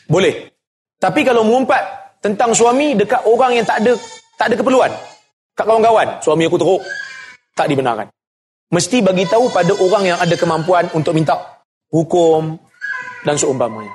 Boleh. 0.09 0.49
Tapi 0.97 1.21
kalau 1.21 1.45
mengumpat 1.45 2.17
tentang 2.19 2.57
suami 2.57 2.97
dekat 2.97 3.21
orang 3.29 3.61
yang 3.61 3.65
tak 3.65 3.85
ada 3.85 3.93
tak 4.37 4.49
ada 4.49 4.55
keperluan, 4.57 4.89
kat 5.53 5.65
kawan-kawan, 5.65 6.17
suami 6.21 6.49
aku 6.49 6.57
teruk, 6.57 6.81
tak 7.53 7.69
dibenarkan. 7.69 8.09
Mesti 8.73 8.99
bagi 9.05 9.23
tahu 9.29 9.47
pada 9.53 9.71
orang 9.77 10.03
yang 10.03 10.17
ada 10.19 10.35
kemampuan 10.35 10.89
untuk 10.91 11.13
minta 11.13 11.37
hukum 11.93 12.57
dan 13.23 13.37
seumpamanya. 13.37 13.93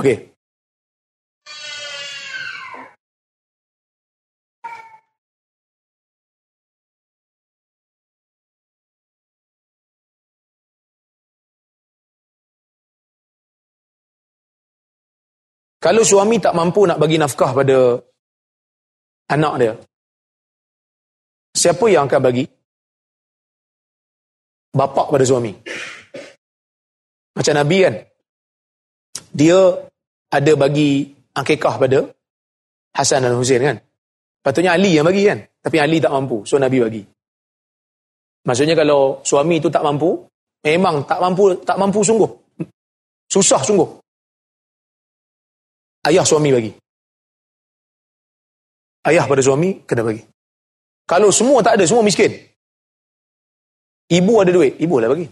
Okey. 0.00 0.35
Kalau 15.86 16.02
suami 16.02 16.42
tak 16.42 16.50
mampu 16.50 16.82
nak 16.82 16.98
bagi 16.98 17.14
nafkah 17.14 17.54
pada 17.54 17.94
anak 19.30 19.54
dia, 19.62 19.72
siapa 21.54 21.86
yang 21.86 22.10
akan 22.10 22.20
bagi? 22.26 22.42
Bapa 24.74 25.06
pada 25.06 25.22
suami. 25.22 25.54
Macam 27.38 27.54
Nabi 27.54 27.86
kan? 27.86 27.94
Dia 29.30 29.78
ada 30.34 30.52
bagi 30.58 31.06
akikah 31.38 31.78
pada 31.78 32.02
Hasan 32.98 33.22
dan 33.22 33.38
Hussein 33.38 33.62
kan? 33.62 33.78
Patutnya 34.42 34.74
Ali 34.74 34.98
yang 34.98 35.06
bagi 35.06 35.22
kan? 35.22 35.38
Tapi 35.62 35.78
Ali 35.78 36.02
tak 36.02 36.10
mampu, 36.10 36.42
so 36.42 36.58
Nabi 36.58 36.82
bagi. 36.82 37.02
Maksudnya 38.42 38.74
kalau 38.74 39.22
suami 39.22 39.62
itu 39.62 39.70
tak 39.70 39.86
mampu, 39.86 40.18
memang 40.66 41.06
tak 41.06 41.22
mampu 41.22 41.54
tak 41.62 41.78
mampu 41.78 42.02
sungguh. 42.02 42.30
Susah 43.30 43.62
sungguh 43.62 44.02
ayah 46.08 46.24
suami 46.24 46.50
bagi. 46.54 46.72
Ayah 49.06 49.24
pada 49.30 49.42
suami 49.42 49.86
kena 49.86 50.02
bagi. 50.02 50.22
Kalau 51.06 51.30
semua 51.30 51.62
tak 51.62 51.78
ada, 51.78 51.84
semua 51.86 52.02
miskin. 52.02 52.34
Ibu 54.10 54.32
ada 54.42 54.50
duit, 54.50 54.74
ibu 54.82 54.98
lah 54.98 55.10
bagi. 55.10 55.26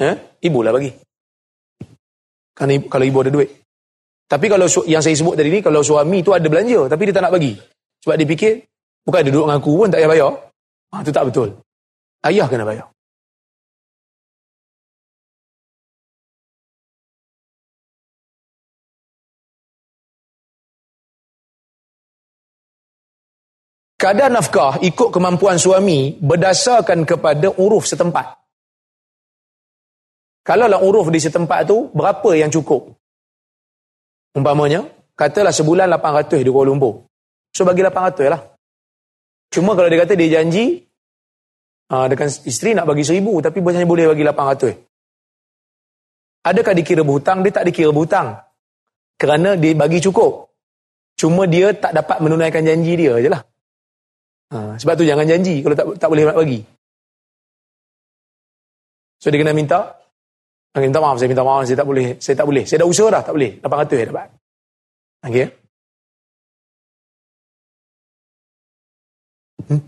Eh? 0.00 0.16
Ibu 0.48 0.58
lah 0.64 0.72
bagi. 0.72 0.92
Kerana 2.56 2.72
ibu, 2.76 2.86
kalau 2.88 3.04
ibu 3.04 3.18
ada 3.20 3.30
duit. 3.32 3.50
Tapi 4.30 4.46
kalau 4.48 4.66
yang 4.88 5.02
saya 5.04 5.16
sebut 5.16 5.36
tadi 5.36 5.52
ni, 5.52 5.60
kalau 5.60 5.84
suami 5.84 6.24
tu 6.24 6.32
ada 6.32 6.44
belanja, 6.48 6.88
tapi 6.88 7.08
dia 7.08 7.14
tak 7.16 7.24
nak 7.28 7.34
bagi. 7.36 7.52
Sebab 8.00 8.14
dia 8.16 8.28
fikir, 8.28 8.52
bukan 9.04 9.20
dia 9.24 9.32
duduk 9.32 9.44
dengan 9.48 9.58
aku 9.60 9.72
pun 9.76 9.88
tak 9.92 9.98
payah 10.00 10.10
bayar. 10.12 10.32
Ha, 10.90 10.94
itu 11.04 11.12
tak 11.12 11.24
betul. 11.28 11.48
Ayah 12.24 12.46
kena 12.48 12.64
bayar. 12.64 12.86
Kadar 24.00 24.32
nafkah 24.32 24.80
ikut 24.80 25.12
kemampuan 25.12 25.60
suami 25.60 26.16
berdasarkan 26.16 27.04
kepada 27.04 27.52
uruf 27.60 27.84
setempat. 27.84 28.32
Kalau 30.40 30.72
lah 30.72 30.80
uruf 30.80 31.12
di 31.12 31.20
setempat 31.20 31.68
tu, 31.68 31.92
berapa 31.92 32.32
yang 32.32 32.48
cukup? 32.48 32.96
Umpamanya, 34.32 34.88
katalah 35.12 35.52
sebulan 35.52 35.84
800 36.00 36.40
di 36.40 36.48
Kuala 36.48 36.72
Lumpur. 36.72 37.04
So 37.52 37.68
bagi 37.68 37.84
800 37.84 38.32
lah. 38.32 38.40
Cuma 39.52 39.76
kalau 39.76 39.92
dia 39.92 40.00
kata 40.00 40.16
dia 40.16 40.40
janji, 40.40 40.80
uh, 41.92 42.08
dengan 42.08 42.32
isteri 42.48 42.72
nak 42.72 42.88
bagi 42.88 43.04
1000 43.04 43.20
tapi 43.20 43.60
hanya 43.60 43.84
boleh 43.84 44.16
bagi 44.16 44.24
800. 44.24 44.80
Adakah 46.40 46.72
dikira 46.72 47.04
berhutang? 47.04 47.44
Dia 47.44 47.52
tak 47.52 47.68
dikira 47.68 47.92
berhutang. 47.92 48.32
Kerana 49.20 49.60
dia 49.60 49.76
bagi 49.76 50.00
cukup. 50.00 50.56
Cuma 51.20 51.44
dia 51.44 51.76
tak 51.76 51.92
dapat 51.92 52.16
menunaikan 52.24 52.64
janji 52.64 52.96
dia 52.96 53.20
je 53.20 53.28
lah. 53.28 53.44
Ha, 54.50 54.74
sebab 54.82 54.94
tu 54.98 55.06
jangan 55.06 55.26
janji 55.30 55.62
kalau 55.62 55.78
tak 55.78 55.86
tak 55.94 56.08
boleh 56.10 56.26
nak 56.26 56.38
bagi. 56.38 56.60
So 59.22 59.30
dia 59.30 59.38
kena 59.38 59.54
minta. 59.54 60.00
Dia 60.70 60.86
minta 60.86 61.02
maaf, 61.02 61.18
saya 61.18 61.28
minta 61.30 61.42
maaf, 61.42 61.66
saya 61.66 61.78
tak 61.78 61.86
boleh. 61.86 62.18
Saya 62.22 62.34
tak 62.38 62.46
boleh. 62.46 62.64
Saya 62.66 62.78
dah 62.82 62.88
usaha 62.88 63.08
dah, 63.10 63.22
tak 63.26 63.34
boleh. 63.34 63.52
800 63.58 63.98
saya 63.98 64.06
dapat. 64.10 64.28
Okay. 65.20 65.46
Hmm? 69.66 69.80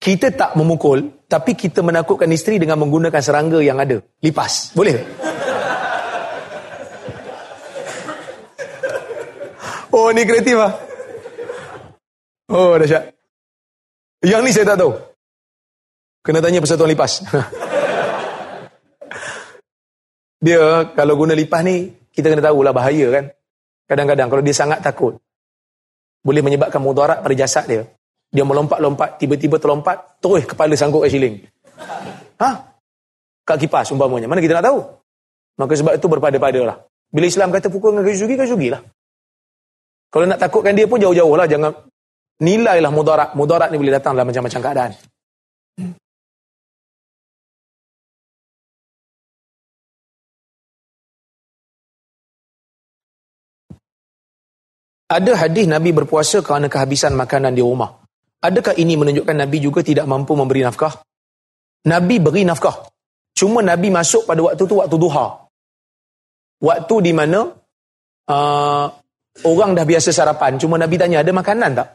Kita 0.00 0.26
tak 0.32 0.56
memukul, 0.56 1.24
tapi 1.28 1.52
kita 1.52 1.84
menakutkan 1.84 2.32
isteri 2.32 2.56
dengan 2.56 2.80
menggunakan 2.80 3.20
serangga 3.20 3.60
yang 3.60 3.76
ada. 3.76 4.00
Lipas. 4.24 4.72
Boleh 4.72 4.96
Oh, 9.96 10.12
ni 10.12 10.28
kreatif 10.28 10.60
lah. 10.60 10.85
Oh, 12.46 12.78
dahsyat. 12.78 13.10
Yang 14.22 14.40
ni 14.46 14.50
saya 14.54 14.66
tak 14.74 14.78
tahu. 14.86 14.92
Kena 16.22 16.38
tanya 16.42 16.62
persatuan 16.62 16.90
lipas. 16.90 17.22
dia 20.46 20.90
kalau 20.94 21.14
guna 21.18 21.34
lipas 21.34 21.62
ni, 21.66 21.90
kita 22.14 22.30
kena 22.30 22.42
tahulah 22.42 22.70
bahaya 22.70 23.06
kan. 23.10 23.24
Kadang-kadang 23.86 24.28
kalau 24.30 24.42
dia 24.42 24.54
sangat 24.54 24.82
takut, 24.82 25.18
boleh 26.26 26.42
menyebabkan 26.42 26.82
mudarat 26.82 27.22
pada 27.22 27.34
jasad 27.38 27.66
dia. 27.70 27.82
Dia 28.34 28.42
melompat-lompat, 28.42 29.22
tiba-tiba 29.22 29.62
terlompat, 29.62 30.18
terus 30.18 30.42
kepala 30.42 30.74
sangkut 30.74 31.06
kat 31.06 31.14
siling. 31.14 31.46
Ha? 32.42 32.50
Kat 33.46 33.56
kipas 33.62 33.94
umpamanya. 33.94 34.26
Mana 34.26 34.42
kita 34.42 34.58
nak 34.58 34.66
tahu? 34.66 34.78
Maka 35.62 35.72
sebab 35.78 35.94
itu 35.94 36.06
berpada-pada 36.10 36.60
lah. 36.66 36.76
Bila 37.10 37.30
Islam 37.30 37.54
kata 37.54 37.70
pukul 37.70 37.94
dengan 37.94 38.10
kayu 38.10 38.18
sugi, 38.18 38.34
kayu 38.34 38.50
sugi 38.50 38.68
lah. 38.74 38.82
Kalau 40.10 40.26
nak 40.26 40.42
takutkan 40.42 40.74
dia 40.74 40.90
pun 40.90 40.98
jauh-jauh 40.98 41.34
lah. 41.38 41.46
Jangan 41.46 41.70
nilailah 42.42 42.92
mudarat. 42.92 43.28
Mudarat 43.38 43.68
ni 43.72 43.76
boleh 43.80 43.94
datang 43.94 44.16
dalam 44.16 44.28
macam-macam 44.28 44.60
keadaan. 44.62 44.92
Ada 55.06 55.32
hadis 55.38 55.70
Nabi 55.70 55.94
berpuasa 55.94 56.42
kerana 56.42 56.66
kehabisan 56.66 57.14
makanan 57.14 57.54
di 57.54 57.62
rumah. 57.62 57.94
Adakah 58.42 58.74
ini 58.74 58.98
menunjukkan 58.98 59.38
Nabi 59.38 59.62
juga 59.62 59.80
tidak 59.86 60.02
mampu 60.10 60.34
memberi 60.34 60.66
nafkah? 60.66 60.98
Nabi 61.86 62.18
beri 62.18 62.42
nafkah. 62.42 62.90
Cuma 63.38 63.62
Nabi 63.62 63.94
masuk 63.94 64.26
pada 64.26 64.42
waktu 64.42 64.66
tu 64.66 64.82
waktu 64.82 64.96
duha. 64.98 65.46
Waktu 66.58 66.94
di 67.06 67.12
mana 67.14 67.54
uh, 68.26 68.86
orang 69.44 69.76
dah 69.76 69.84
biasa 69.84 70.14
sarapan. 70.14 70.56
Cuma 70.56 70.80
Nabi 70.80 70.96
tanya 70.96 71.20
ada 71.20 71.32
makanan 71.34 71.70
tak? 71.76 71.88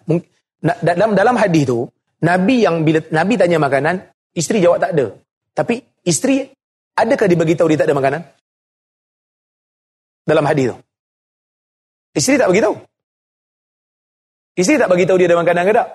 Dalam 0.61 1.17
dalam 1.17 1.35
hadis 1.39 1.65
tu 1.65 1.89
Nabi 2.21 2.61
yang 2.61 2.85
bila 2.85 3.01
Nabi 3.09 3.33
tanya 3.33 3.57
makanan, 3.57 3.97
isteri 4.37 4.61
jawab 4.61 4.77
tak 4.77 4.93
ada. 4.93 5.09
Tapi 5.57 5.81
isteri 6.05 6.45
adakah 6.93 7.25
dibagi 7.25 7.57
tahu 7.57 7.73
dia 7.73 7.81
tak 7.81 7.89
ada 7.89 7.97
makanan? 7.97 8.21
Dalam 10.21 10.45
hadis 10.45 10.69
tu. 10.69 10.77
Isteri 12.13 12.37
tak 12.37 12.47
bagi 12.53 12.61
tahu. 12.61 12.75
Isteri 14.53 14.77
tak 14.77 14.89
bagi 14.91 15.05
tahu 15.09 15.17
dia 15.17 15.27
ada 15.31 15.37
makanan 15.41 15.63
ke 15.65 15.73
tak? 15.73 15.87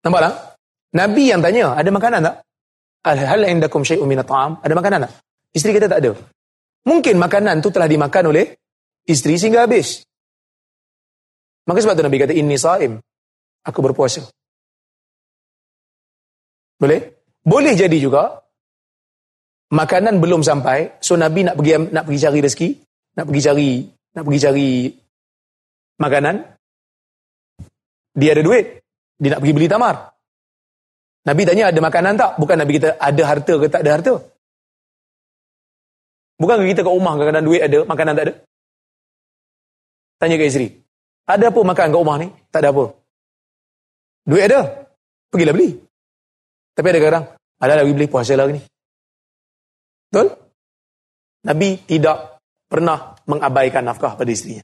Nampak 0.00 0.20
tak? 0.26 0.34
Nabi 0.90 1.24
yang 1.30 1.40
tanya, 1.44 1.76
ada 1.76 1.90
makanan 1.92 2.20
tak? 2.26 2.36
Hal 3.06 3.40
indakum 3.46 3.86
syai'un 3.86 4.08
min 4.10 4.18
at'am? 4.18 4.58
Ada 4.58 4.74
makanan 4.74 5.06
tak? 5.06 5.12
Isteri 5.54 5.78
kata 5.78 5.86
tak 5.86 6.00
ada. 6.02 6.12
Mungkin 6.84 7.14
makanan 7.20 7.60
tu 7.62 7.68
telah 7.70 7.86
dimakan 7.86 8.32
oleh 8.32 8.56
isteri 9.10 9.36
sehingga 9.36 9.66
habis. 9.66 10.06
Maka 11.66 11.82
sebab 11.82 11.98
tu 11.98 12.04
Nabi 12.06 12.18
kata 12.22 12.34
inni 12.34 12.56
saim. 12.56 13.02
Aku 13.66 13.84
berpuasa. 13.84 14.24
Boleh? 16.80 17.12
Boleh 17.44 17.76
jadi 17.76 17.98
juga 18.00 18.40
makanan 19.70 20.18
belum 20.18 20.42
sampai, 20.42 20.98
so 21.04 21.14
Nabi 21.14 21.46
nak 21.46 21.60
pergi 21.60 21.92
nak 21.92 22.04
pergi 22.08 22.20
cari 22.24 22.38
rezeki, 22.40 22.68
nak 23.16 23.24
pergi 23.28 23.42
cari 23.44 23.70
nak 24.10 24.24
pergi 24.26 24.40
cari 24.42 24.70
makanan, 26.00 26.34
dia 28.16 28.30
ada 28.34 28.42
duit. 28.42 28.82
Dia 29.20 29.36
nak 29.36 29.40
pergi 29.44 29.54
beli 29.54 29.68
tamar. 29.68 30.16
Nabi 31.28 31.44
tanya 31.44 31.68
ada 31.68 31.80
makanan 31.84 32.16
tak? 32.16 32.40
Bukan 32.40 32.56
Nabi 32.56 32.80
kita 32.80 32.96
ada 32.96 33.22
harta 33.28 33.54
ke 33.60 33.66
tak 33.68 33.80
ada 33.84 33.90
harta. 33.92 34.14
Bukan 36.40 36.64
kita 36.64 36.80
kat 36.80 36.92
rumah 36.92 37.20
kadang-kadang 37.20 37.44
duit 37.44 37.60
ada, 37.60 37.84
makanan 37.84 38.16
tak 38.16 38.24
ada. 38.24 38.34
Tanya 40.20 40.36
ke 40.36 40.44
isteri. 40.44 40.68
Ada 41.24 41.48
apa 41.48 41.60
makan 41.64 41.88
kat 41.88 41.96
rumah 41.96 42.20
ni? 42.20 42.28
Tak 42.52 42.60
ada 42.60 42.76
apa. 42.76 42.92
Duit 44.28 44.44
ada. 44.44 44.84
Pergilah 45.32 45.54
beli. 45.56 45.70
Tapi 46.76 46.86
ada 46.92 47.00
kadang, 47.00 47.24
ada 47.56 47.72
lagi 47.80 47.92
beli 47.96 48.06
puasa 48.10 48.36
lagi 48.36 48.60
ni. 48.60 48.62
Betul? 50.10 50.28
Nabi 51.46 51.80
tidak 51.88 52.42
pernah 52.68 53.16
mengabaikan 53.24 53.80
nafkah 53.86 54.12
pada 54.18 54.28
isterinya. 54.28 54.60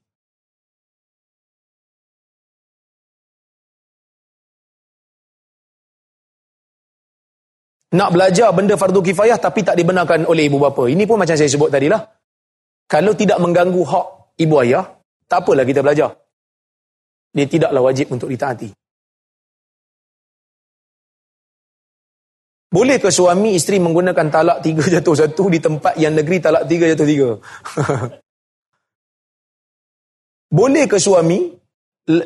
Nak 7.97 8.13
belajar 8.13 8.53
benda 8.53 8.77
fardu 8.77 9.01
kifayah 9.01 9.41
tapi 9.41 9.65
tak 9.65 9.79
dibenarkan 9.79 10.29
oleh 10.29 10.51
ibu 10.51 10.61
bapa. 10.61 10.85
Ini 10.91 11.09
pun 11.09 11.17
macam 11.17 11.33
saya 11.33 11.49
sebut 11.49 11.73
tadi 11.73 11.89
lah. 11.89 12.03
Kalau 12.85 13.17
tidak 13.17 13.41
mengganggu 13.41 13.83
hak 13.87 14.07
ibu 14.43 14.55
ayah, 14.61 14.96
tak 15.27 15.43
apalah 15.43 15.67
kita 15.67 15.83
belajar. 15.83 16.15
Dia 17.37 17.47
tidaklah 17.47 17.83
wajib 17.85 18.09
untuk 18.15 18.33
ditaati. 18.33 18.71
Boleh 22.67 22.99
ke 22.99 23.09
suami 23.15 23.55
isteri 23.55 23.79
menggunakan 23.79 24.27
talak 24.29 24.59
tiga 24.61 24.85
jatuh 24.85 25.15
satu 25.15 25.49
di 25.49 25.63
tempat 25.63 25.95
yang 25.97 26.13
negeri 26.19 26.43
talak 26.43 26.67
tiga 26.67 26.91
jatuh 26.93 27.07
tiga? 27.07 27.29
Boleh 30.59 30.85
ke 30.91 30.99
suami 31.01 31.57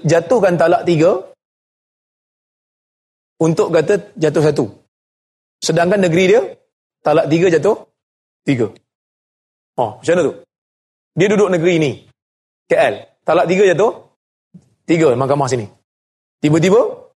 jatuhkan 0.05 0.59
talak 0.61 0.83
tiga 0.85 1.17
untuk 3.41 3.73
kata 3.73 4.17
jatuh 4.17 4.43
satu? 4.45 4.65
Sedangkan 5.61 6.01
negeri 6.03 6.25
dia, 6.35 6.43
talak 7.05 7.29
tiga 7.29 7.47
jatuh, 7.53 7.77
tiga. 8.49 8.73
Oh, 9.77 10.01
macam 10.01 10.13
mana 10.17 10.27
tu? 10.29 10.35
Dia 11.21 11.27
duduk 11.29 11.53
negeri 11.53 11.75
ni, 11.77 11.93
KL. 12.71 12.95
Talak 13.27 13.51
tiga 13.51 13.67
jatuh, 13.75 13.93
tiga 14.87 15.11
mahkamah 15.19 15.51
sini. 15.51 15.67
Tiba-tiba, 16.39 17.11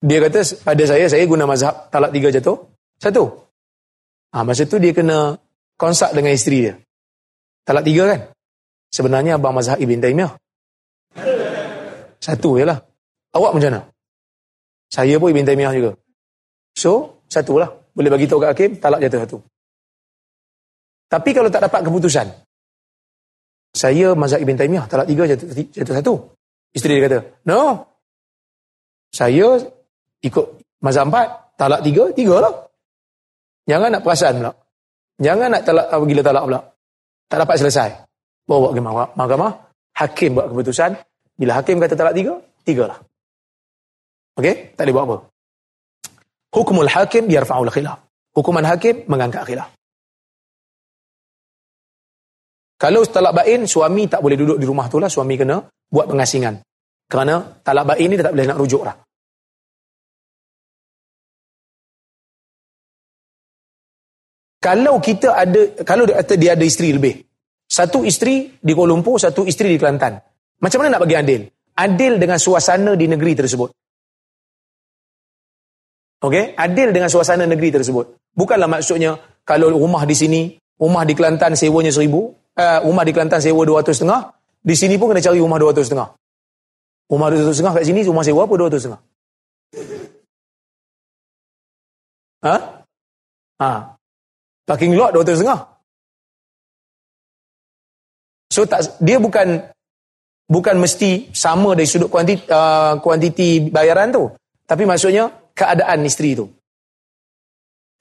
dia 0.00 0.18
kata 0.24 0.40
pada 0.62 0.84
saya, 0.86 1.04
saya 1.10 1.26
guna 1.26 1.44
mazhab 1.44 1.90
talak 1.92 2.14
tiga 2.14 2.30
jatuh, 2.30 2.56
satu. 2.96 3.28
Ah, 4.30 4.46
masa 4.46 4.64
tu 4.64 4.78
dia 4.78 4.94
kena 4.94 5.34
konsak 5.74 6.14
dengan 6.14 6.30
isteri 6.30 6.70
dia. 6.70 6.74
Talak 7.66 7.82
tiga 7.82 8.06
kan? 8.06 8.20
Sebenarnya 8.94 9.36
abang 9.36 9.52
mazhab 9.52 9.76
Ibn 9.76 9.98
Taymiyah. 9.98 10.32
Satu 12.22 12.56
je 12.56 12.64
lah. 12.64 12.78
Awak 13.34 13.52
macam 13.58 13.70
mana? 13.70 13.80
Saya 14.90 15.18
pun 15.18 15.34
Ibn 15.34 15.46
Taymiyah 15.46 15.74
juga. 15.74 15.92
So, 16.78 17.22
satu 17.26 17.58
lah. 17.58 17.70
Boleh 17.90 18.10
bagi 18.10 18.30
tahu 18.30 18.40
kat 18.40 18.50
hakim, 18.54 18.70
talak 18.78 19.02
jatuh 19.02 19.20
satu. 19.26 19.38
Tapi 21.10 21.30
kalau 21.34 21.50
tak 21.50 21.66
dapat 21.66 21.82
keputusan, 21.82 22.26
saya 23.70 24.12
mazhab 24.18 24.42
Ibn 24.42 24.54
Taymiyah, 24.58 24.84
talak 24.90 25.06
tiga 25.06 25.30
jatuh, 25.30 25.94
satu. 25.94 26.14
Isteri 26.74 26.98
dia 26.98 27.06
kata, 27.06 27.18
no. 27.46 27.86
Saya 29.10 29.58
ikut 30.22 30.46
mazhab 30.82 31.10
empat, 31.10 31.58
talak 31.58 31.82
tiga, 31.86 32.10
tiga 32.14 32.42
lah. 32.42 32.54
Jangan 33.66 33.88
nak 33.94 34.02
perasan 34.02 34.42
pula. 34.42 34.52
Jangan 35.22 35.48
nak 35.54 35.62
talak, 35.62 35.86
gila 35.90 36.22
talak 36.22 36.44
pula. 36.46 36.60
Tak 37.30 37.38
dapat 37.46 37.56
selesai. 37.62 37.90
Bawa 38.46 38.74
ke 38.74 38.82
mahkamah, 38.82 39.52
hakim 39.94 40.34
buat 40.34 40.50
keputusan. 40.50 40.98
Bila 41.38 41.62
hakim 41.62 41.78
kata 41.78 41.94
talak 41.94 42.14
tiga, 42.14 42.34
tiga 42.66 42.90
lah. 42.90 42.98
Okey? 44.38 44.74
Tak 44.74 44.82
boleh 44.86 44.94
buat 44.94 45.04
apa. 45.06 45.16
Hukumul 46.50 46.90
hakim 46.90 47.30
yarfa'ul 47.30 47.70
khilaf. 47.70 47.98
Hukuman 48.34 48.66
hakim 48.66 49.06
mengangkat 49.06 49.46
khilaf. 49.46 49.70
Kalau 52.80 53.04
talak 53.04 53.44
bain, 53.44 53.68
suami 53.68 54.08
tak 54.08 54.24
boleh 54.24 54.40
duduk 54.40 54.56
di 54.56 54.64
rumah 54.64 54.88
tu 54.88 54.96
lah. 54.96 55.12
Suami 55.12 55.36
kena 55.36 55.60
buat 55.92 56.08
pengasingan. 56.08 56.64
Kerana 57.04 57.60
talak 57.60 57.84
bain 57.84 58.08
ni 58.08 58.16
tak 58.16 58.32
boleh 58.32 58.48
nak 58.48 58.56
rujuk 58.56 58.80
lah. 58.88 58.96
Kalau 64.60 64.96
kita 65.00 65.28
ada, 65.36 65.84
kalau 65.84 66.08
dia, 66.08 66.24
dia 66.24 66.52
ada 66.56 66.64
isteri 66.64 66.96
lebih. 66.96 67.20
Satu 67.68 68.04
isteri 68.04 68.48
di 68.60 68.72
Kuala 68.72 68.96
Lumpur, 68.96 69.20
satu 69.20 69.44
isteri 69.44 69.76
di 69.76 69.78
Kelantan. 69.80 70.16
Macam 70.60 70.80
mana 70.80 70.96
nak 70.96 71.04
bagi 71.04 71.16
adil? 71.16 71.48
Adil 71.76 72.16
dengan 72.16 72.36
suasana 72.36 72.96
di 72.96 73.08
negeri 73.08 73.32
tersebut. 73.36 73.70
Okey, 76.20 76.52
adil 76.56 76.92
dengan 76.92 77.08
suasana 77.08 77.48
negeri 77.48 77.72
tersebut. 77.72 78.32
Bukanlah 78.36 78.68
maksudnya 78.68 79.16
kalau 79.44 79.72
rumah 79.72 80.04
di 80.04 80.12
sini, 80.12 80.40
rumah 80.76 81.08
di 81.08 81.16
Kelantan 81.16 81.56
sewanya 81.56 81.88
seribu, 81.88 82.39
uh, 82.56 82.78
rumah 82.82 83.04
di 83.06 83.12
Kelantan 83.14 83.38
sewa 83.38 83.62
dua 83.62 83.84
ratus 83.84 84.02
setengah, 84.02 84.32
Di 84.60 84.76
sini 84.76 85.00
pun 85.00 85.08
kena 85.08 85.24
cari 85.24 85.40
rumah 85.40 85.56
dua 85.56 85.72
ratus 85.72 85.88
setengah. 85.88 86.08
Rumah 87.08 87.26
dua 87.32 87.38
ratus 87.40 87.56
setengah 87.56 87.74
kat 87.80 87.84
sini 87.88 88.00
rumah 88.04 88.24
sewa 88.24 88.44
apa 88.44 88.54
dua 88.54 88.66
ratus 88.68 88.80
setengah? 88.84 89.02
Ha? 92.40 92.56
Ha. 93.60 93.70
Parking 94.68 94.92
lot 94.96 95.16
dua 95.16 95.24
ratus 95.24 95.40
setengah. 95.40 95.60
So 98.52 98.68
tak, 98.68 99.00
dia 99.00 99.16
bukan 99.16 99.72
bukan 100.50 100.76
mesti 100.76 101.30
sama 101.32 101.72
dari 101.78 101.88
sudut 101.88 102.12
kuantiti, 102.12 102.44
uh, 102.50 103.00
kuantiti 103.00 103.70
bayaran 103.72 104.12
tu. 104.12 104.28
Tapi 104.68 104.84
maksudnya 104.84 105.32
keadaan 105.56 106.04
isteri 106.04 106.36
tu. 106.36 106.46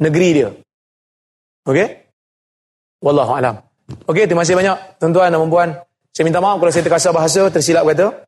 Negeri 0.03 0.29
dia. 0.35 0.49
Okey? 1.63 1.87
Wallahu 2.99 3.31
alam. 3.31 3.68
Okey, 4.09 4.25
terima 4.25 4.41
kasih 4.45 4.57
banyak 4.57 4.75
tuan-tuan 5.01 5.29
dan 5.33 5.49
puan 5.49 5.69
Saya 6.09 6.23
minta 6.25 6.41
maaf 6.41 6.57
kalau 6.57 6.71
saya 6.73 6.83
terkasar 6.83 7.13
bahasa, 7.13 7.47
tersilap 7.53 7.85
kata. 7.85 8.25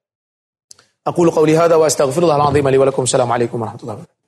Aku 1.01 1.26
lu 1.26 1.34
qauli 1.34 1.57
hadza 1.57 1.82
wa 1.82 1.89
astaghfirullahal 1.89 2.53
azim 2.53 2.66
li 2.70 2.78
wa 2.78 2.86
lakum. 2.86 3.09
Assalamualaikum 3.09 3.57
warahmatullahi 3.57 4.05
wabarakatuh. 4.05 4.20